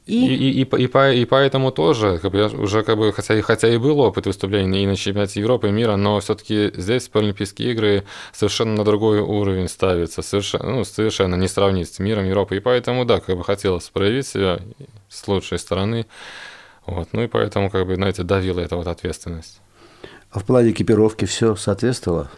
и, 0.06 0.16
и, 0.16 0.62
и, 0.62 0.62
и, 0.62 0.84
и, 0.84 1.22
и 1.22 1.24
поэтому 1.26 1.70
тоже, 1.70 2.18
как 2.22 2.32
бы 2.32 2.38
я 2.38 2.46
уже 2.46 2.82
как 2.82 2.96
бы, 2.96 3.12
хотя, 3.12 3.40
хотя 3.42 3.68
и 3.68 3.76
был 3.76 4.00
опыт 4.00 4.26
выступлений 4.26 4.84
и 4.84 4.86
на 4.86 4.96
чемпионате 4.96 5.40
Европы 5.40 5.68
и 5.68 5.72
мира, 5.72 5.96
но 5.96 6.20
все-таки 6.20 6.72
здесь 6.74 7.08
Паралимпийские 7.08 7.72
игры 7.72 8.04
совершенно 8.32 8.76
на 8.76 8.84
другой 8.84 9.20
уровень 9.20 9.68
ставятся, 9.68 10.22
совершенно, 10.22 10.70
ну, 10.70 10.84
совершенно 10.84 11.34
не 11.34 11.48
сравнить 11.48 11.92
с 11.92 11.98
миром 11.98 12.24
Европы. 12.24 12.56
И 12.56 12.60
поэтому, 12.60 13.04
да, 13.04 13.20
как 13.20 13.36
бы 13.36 13.44
хотелось 13.58 13.88
проявить 13.88 14.26
себя 14.26 14.60
с 15.08 15.26
лучшей 15.26 15.58
стороны. 15.58 16.06
Вот. 16.86 17.08
Ну 17.12 17.22
и 17.24 17.26
поэтому, 17.26 17.70
как 17.70 17.86
бы, 17.86 17.96
знаете, 17.96 18.22
давила 18.22 18.60
эта 18.60 18.76
вот 18.76 18.86
ответственность. 18.86 19.60
А 20.30 20.38
в 20.38 20.44
плане 20.44 20.70
экипировки 20.70 21.24
все 21.24 21.56
соответствовало? 21.56 22.30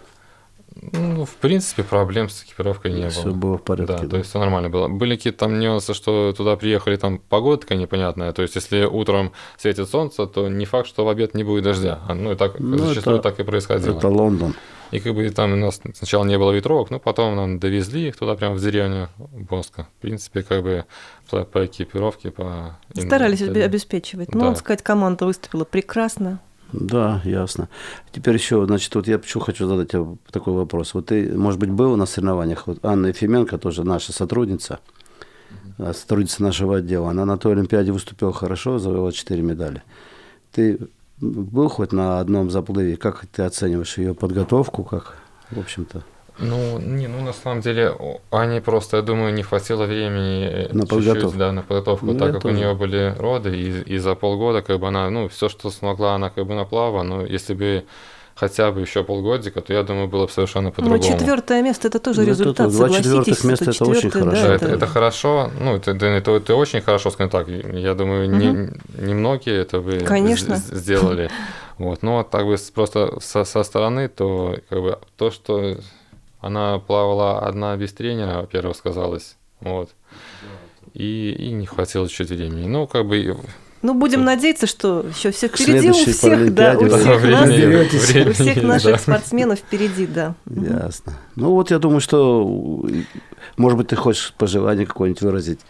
Ну, 0.93 1.27
в 1.27 1.35
принципе, 1.35 1.83
проблем 1.83 2.31
с 2.31 2.43
экипировкой 2.43 2.93
не 2.93 3.11
все 3.11 3.23
было. 3.23 3.31
Все 3.31 3.39
было 3.39 3.59
в 3.59 3.63
порядке. 3.63 3.93
Да, 3.93 4.03
да, 4.03 4.09
то 4.09 4.17
есть 4.17 4.31
все 4.31 4.39
нормально 4.39 4.71
было. 4.71 4.89
Были 4.89 5.17
какие-то 5.17 5.41
там 5.41 5.59
нюансы, 5.59 5.93
что 5.93 6.33
туда 6.35 6.57
приехали, 6.57 6.97
там 6.97 7.19
погодка 7.19 7.75
непонятная. 7.75 8.33
То 8.33 8.43
есть, 8.43 8.55
если 8.55 8.85
утром 8.85 9.33
светит 9.59 9.91
солнце, 9.91 10.27
то 10.27 10.49
не 10.49 10.65
факт, 10.65 10.89
что 10.89 11.05
в 11.05 11.09
обед 11.11 11.35
не 11.35 11.45
будет 11.45 11.65
дождя. 11.65 11.99
Ну, 12.09 12.33
и 12.33 12.35
так 12.35 12.59
ну, 12.59 12.79
зачастую 12.79 13.17
это, 13.17 13.31
так 13.31 13.41
и 13.41 13.43
происходило. 13.43 13.99
Это 13.99 14.09
Лондон. 14.09 14.55
И 14.91 14.99
как 14.99 15.15
бы 15.15 15.29
там 15.31 15.53
у 15.53 15.57
нас 15.57 15.81
сначала 15.95 16.25
не 16.25 16.37
было 16.39 16.53
ветровок, 16.53 16.91
но 16.91 16.99
потом 16.99 17.37
нам 17.37 17.59
довезли 17.59 18.09
их 18.09 18.17
туда 18.17 18.35
прямо 18.35 18.57
в 18.57 18.61
деревню 18.61 19.09
Боска. 19.19 19.87
В 19.99 20.03
принципе, 20.03 20.43
как 20.43 20.63
бы 20.63 20.85
по, 21.31 21.45
по 21.45 21.67
экипировке, 21.67 22.31
по... 22.31 22.77
Старались 22.95 23.43
обеспечивать. 23.43 24.35
Ну, 24.35 24.41
да. 24.41 24.51
Ну, 24.51 24.57
сказать, 24.57 24.83
команда 24.83 25.27
выступила 25.27 25.65
прекрасно. 25.65 26.41
Да, 26.73 27.21
ясно. 27.25 27.69
Теперь 28.13 28.35
еще, 28.35 28.65
значит, 28.65 28.95
вот 28.95 29.09
я 29.09 29.19
почему 29.19 29.43
хочу 29.43 29.67
задать 29.67 29.91
тебе 29.91 30.17
такой 30.31 30.55
вопрос. 30.55 30.95
Вот 30.95 31.07
ты, 31.07 31.37
может 31.37 31.59
быть, 31.59 31.71
был 31.71 31.97
на 31.97 32.07
соревнованиях, 32.07 32.67
вот 32.67 32.85
Анна 32.85 33.09
Ефименко, 33.09 33.59
тоже 33.59 33.83
наша 33.85 34.13
сотрудница, 34.13 34.79
mm-hmm. 35.79 35.95
сотрудница 35.95 36.43
нашего 36.43 36.77
отдела, 36.77 37.11
она 37.11 37.25
на 37.25 37.39
той 37.39 37.53
Олимпиаде 37.53 37.91
выступила 37.91 38.33
хорошо, 38.33 38.79
завоевала 38.79 39.13
4 39.13 39.43
медали. 39.43 39.83
Ты 40.53 40.79
был 41.21 41.69
хоть 41.69 41.93
на 41.93 42.21
одном 42.21 42.51
заплыве? 42.51 42.97
Как 42.97 43.27
ты 43.27 43.43
оцениваешь 43.43 43.99
ее 43.99 44.15
подготовку, 44.15 44.85
как, 44.85 45.17
в 45.51 45.59
общем-то? 45.59 46.03
Ну, 46.39 46.79
не, 46.79 47.07
ну 47.07 47.21
на 47.23 47.33
самом 47.33 47.61
деле, 47.61 47.95
Ане 48.31 48.61
просто, 48.63 48.97
я 48.97 49.03
думаю, 49.03 49.35
не 49.35 49.43
хватило 49.43 49.85
времени 49.85 50.45
э, 50.45 50.73
на 50.73 50.87
подготовку, 50.87 51.39
да, 51.39 51.53
на 51.53 51.63
подготовку, 51.63 52.07
ну, 52.07 52.19
так 52.19 52.33
как 52.33 52.43
тоже. 52.43 52.55
у 52.55 52.59
нее 52.59 52.75
были 52.75 53.15
роды, 53.19 53.55
и, 53.55 53.95
и 53.95 53.99
за 53.99 54.15
полгода, 54.15 54.63
как 54.63 54.81
бы 54.81 54.89
она, 54.89 55.11
ну, 55.11 55.29
все, 55.29 55.51
что 55.51 55.71
смогла, 55.71 56.15
она 56.15 56.31
как 56.31 56.47
бы 56.47 56.55
наплава, 56.55 57.03
но 57.03 57.27
если 57.27 57.53
бы 57.53 57.85
хотя 58.41 58.73
бы 58.73 58.81
еще 58.81 59.05
полгодика, 59.05 59.61
то 59.61 59.75
я 59.75 59.83
думаю, 59.83 60.09
было 60.09 60.25
бы 60.25 60.33
совершенно 60.33 60.69
ну, 60.69 60.73
по-другому. 60.73 61.03
Но 61.03 61.09
четвертое 61.09 61.63
место 61.63 61.89
это 61.89 61.99
тоже 61.99 62.23
ну, 62.23 62.29
результат. 62.29 62.69
Это, 62.69 62.77
два 62.77 62.89
четвертых 62.89 63.45
места 63.45 63.71
это 63.71 63.85
очень 63.85 64.11
хорошо. 64.11 64.47
Да, 64.47 64.55
это, 64.55 64.67
это 64.67 64.87
хорошо. 64.87 65.51
Ну, 65.61 65.77
это, 65.77 65.91
это, 65.91 66.07
это, 66.07 66.31
это 66.37 66.57
очень 66.57 66.81
хорошо, 66.81 67.11
скажем 67.11 67.31
так. 67.31 67.49
Я 67.49 67.95
думаю, 67.95 68.29
угу. 68.29 68.37
не, 68.37 69.07
не 69.07 69.15
многие 69.15 69.61
это 69.61 69.81
бы 69.81 69.99
Конечно. 70.01 70.57
сделали. 70.57 71.31
Вот. 71.79 72.03
Но 72.03 72.23
так 72.25 72.45
бы 72.45 72.59
просто 72.75 73.19
со, 73.21 73.45
со 73.45 73.63
стороны, 73.63 74.09
то 74.09 74.59
как 74.69 74.83
бы 74.83 74.99
то, 75.17 75.31
что 75.31 75.79
она 76.41 76.79
плавала 76.79 77.39
одна 77.39 77.75
без 77.77 77.95
тренера, 77.95 78.43
во-первых, 78.43 78.77
сказалось. 78.77 79.37
Вот. 79.61 79.89
И, 80.93 81.35
и 81.39 81.53
не 81.53 81.65
хватило 81.65 82.07
чуть 82.07 82.29
времени. 82.29 82.67
Ну, 82.67 82.87
как 82.87 83.07
бы 83.07 83.35
ну, 83.83 83.95
будем 83.95 84.25
надеяться, 84.25 84.67
что 84.67 85.07
еще 85.09 85.31
все 85.31 85.49
впереди 85.49 85.91
у 85.91 85.95
всех, 85.95 86.55
да, 86.55 86.77
у 86.79 86.87
всех, 86.87 87.23
нас, 87.25 88.27
у 88.29 88.33
всех 88.33 88.63
наших 88.63 88.93
да. 88.93 88.99
спортсменов 88.99 89.59
впереди, 89.59 90.07
да. 90.07 90.35
Ясно. 90.47 91.15
Ну, 91.37 91.53
вот 91.53 91.71
я 91.71 91.79
думаю, 91.79 92.01
что, 92.01 92.87
может 93.57 93.79
быть, 93.79 93.89
ты 93.89 93.97
хочешь 93.97 94.35
пожелание 94.37 94.87
какое-нибудь 94.87 95.23
выразить 95.23 95.61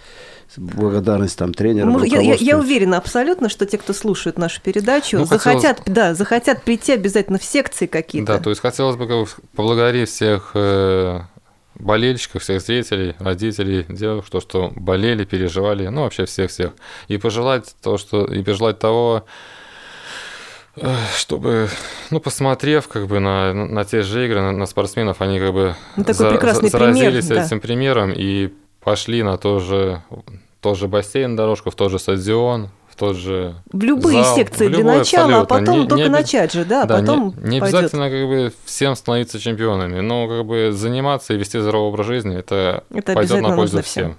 благодарность 0.56 1.38
там 1.38 1.54
тренерам. 1.54 2.02
Я, 2.02 2.20
я, 2.20 2.34
я 2.34 2.58
уверена 2.58 2.96
абсолютно, 2.98 3.48
что 3.48 3.66
те, 3.66 3.78
кто 3.78 3.92
слушает 3.92 4.38
нашу 4.38 4.60
передачу, 4.60 5.18
ну, 5.18 5.24
захотят, 5.24 5.78
хотелось... 5.78 5.94
да, 5.94 6.14
захотят 6.14 6.62
прийти 6.62 6.92
обязательно 6.92 7.38
в 7.38 7.44
секции 7.44 7.86
какие-то. 7.86 8.34
Да, 8.34 8.38
то 8.40 8.50
есть 8.50 8.60
хотелось 8.60 8.96
бы 8.96 9.26
поблагодарить 9.54 10.08
всех 10.08 10.52
э, 10.54 11.20
болельщиков, 11.80 12.42
всех 12.42 12.60
зрителей, 12.60 13.14
родителей, 13.18 13.84
девушек, 13.88 14.26
что, 14.26 14.40
что 14.40 14.72
болели, 14.76 15.24
переживали, 15.24 15.86
ну 15.88 16.02
вообще 16.02 16.24
всех-всех. 16.24 16.72
И 17.08 17.18
пожелать 17.18 17.74
то, 17.82 17.98
что 17.98 18.24
и 18.24 18.42
пожелать 18.42 18.78
того, 18.78 19.24
э, 20.76 20.94
чтобы, 21.16 21.68
ну, 22.10 22.20
посмотрев 22.20 22.88
как 22.88 23.06
бы 23.06 23.18
на, 23.20 23.52
на 23.52 23.84
те 23.84 24.02
же 24.02 24.26
игры, 24.26 24.40
на, 24.40 24.52
на 24.52 24.66
спортсменов, 24.66 25.20
они 25.20 25.38
как 25.38 25.52
бы 25.52 25.76
ну, 25.96 26.04
за, 26.04 26.12
за, 26.12 26.68
заразились 26.68 27.26
пример, 27.26 27.44
этим 27.44 27.60
примером 27.60 28.12
и 28.12 28.52
пошли 28.80 29.22
на 29.22 29.36
то 29.36 29.58
же, 29.58 30.02
тот 30.60 30.78
же 30.78 30.88
бассейн, 30.88 31.36
дорожку, 31.36 31.70
в 31.70 31.74
тот 31.74 31.90
же 31.90 31.98
стадион, 31.98 32.70
в 32.88 32.96
тот 32.96 33.16
же 33.16 33.54
В 33.72 33.82
любые 33.82 34.22
зал, 34.24 34.36
секции 34.36 34.68
в 34.68 34.70
для 34.70 34.84
начала, 34.84 35.40
а 35.40 35.44
потом 35.44 35.80
не, 35.80 35.86
только 35.86 36.04
не 36.04 36.10
начать 36.10 36.52
же, 36.52 36.64
да, 36.64 36.82
а 36.82 36.86
да 36.86 36.98
потом 36.98 37.34
Не, 37.38 37.50
не 37.50 37.60
обязательно 37.60 38.10
как 38.10 38.28
бы 38.28 38.52
всем 38.64 38.94
становиться 38.94 39.38
чемпионами, 39.38 40.00
но 40.00 40.28
как 40.28 40.44
бы 40.44 40.70
заниматься 40.72 41.34
и 41.34 41.36
вести 41.36 41.58
здоровый 41.58 41.88
образ 41.88 42.06
жизни, 42.06 42.36
это, 42.36 42.84
это 42.92 43.14
пойдет 43.14 43.40
на 43.40 43.56
пользу 43.56 43.82
всем. 43.82 44.16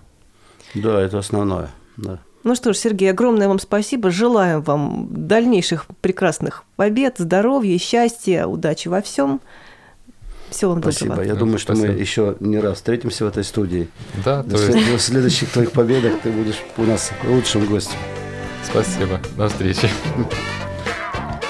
всем. 0.73 0.83
Да, 0.83 1.01
это 1.01 1.19
основное, 1.19 1.69
да. 1.97 2.19
Ну 2.43 2.55
что 2.55 2.73
ж, 2.73 2.77
Сергей, 2.77 3.11
огромное 3.11 3.47
вам 3.47 3.59
спасибо. 3.59 4.09
Желаем 4.09 4.61
вам 4.61 5.07
дальнейших 5.11 5.85
прекрасных 6.01 6.63
побед, 6.75 7.15
здоровья, 7.19 7.77
счастья, 7.77 8.45
удачи 8.47 8.87
во 8.87 9.01
всем. 9.01 9.41
Всего 10.51 10.71
вам 10.71 10.81
Спасибо. 10.81 11.15
доброго. 11.15 11.27
Я 11.27 11.35
думаю, 11.35 11.57
что 11.57 11.73
Спасибо. 11.73 11.93
мы 11.93 11.99
еще 11.99 12.35
не 12.41 12.59
раз 12.59 12.75
встретимся 12.75 13.25
в 13.25 13.27
этой 13.29 13.43
студии. 13.43 13.87
Да, 14.23 14.43
то 14.43 14.57
есть... 14.57 14.87
В 14.91 14.99
следующих 14.99 15.49
твоих 15.49 15.71
победах 15.71 16.13
ты 16.21 16.29
будешь 16.29 16.61
у 16.77 16.83
нас 16.83 17.11
лучшим 17.25 17.65
гостем. 17.65 17.97
Спасибо. 18.63 19.19
До 19.37 19.47
встречи. 19.47 19.89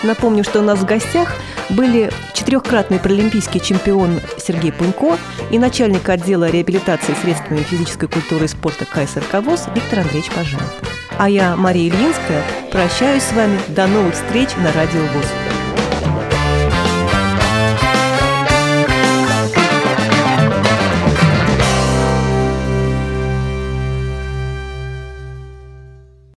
Напомню, 0.04 0.44
что 0.44 0.60
у 0.60 0.64
нас 0.64 0.80
в 0.80 0.86
гостях 0.86 1.30
были 1.70 2.12
четырехкратный 2.34 3.00
паралимпийский 3.00 3.60
чемпион 3.60 4.20
Сергей 4.38 4.72
Пунько 4.72 5.18
и 5.52 5.60
начальник 5.60 6.08
отдела 6.10 6.50
реабилитации 6.50 7.14
средствами 7.22 7.60
физической 7.60 8.08
культуры 8.08 8.46
и 8.46 8.48
спорта 8.48 8.86
КСРК 8.86 9.44
ВОЗ 9.44 9.68
Виктор 9.76 10.00
Андреевич 10.00 10.32
Пожаров. 10.32 10.72
А 11.18 11.30
я, 11.30 11.56
Мария 11.56 11.90
Ильинская, 11.90 12.44
прощаюсь 12.72 13.24
с 13.24 13.34
вами. 13.34 13.60
До 13.68 13.88
новых 13.88 14.14
встреч 14.14 14.50
на 14.58 14.72
Радио 14.72 15.02
ВОЗ. 15.02 15.51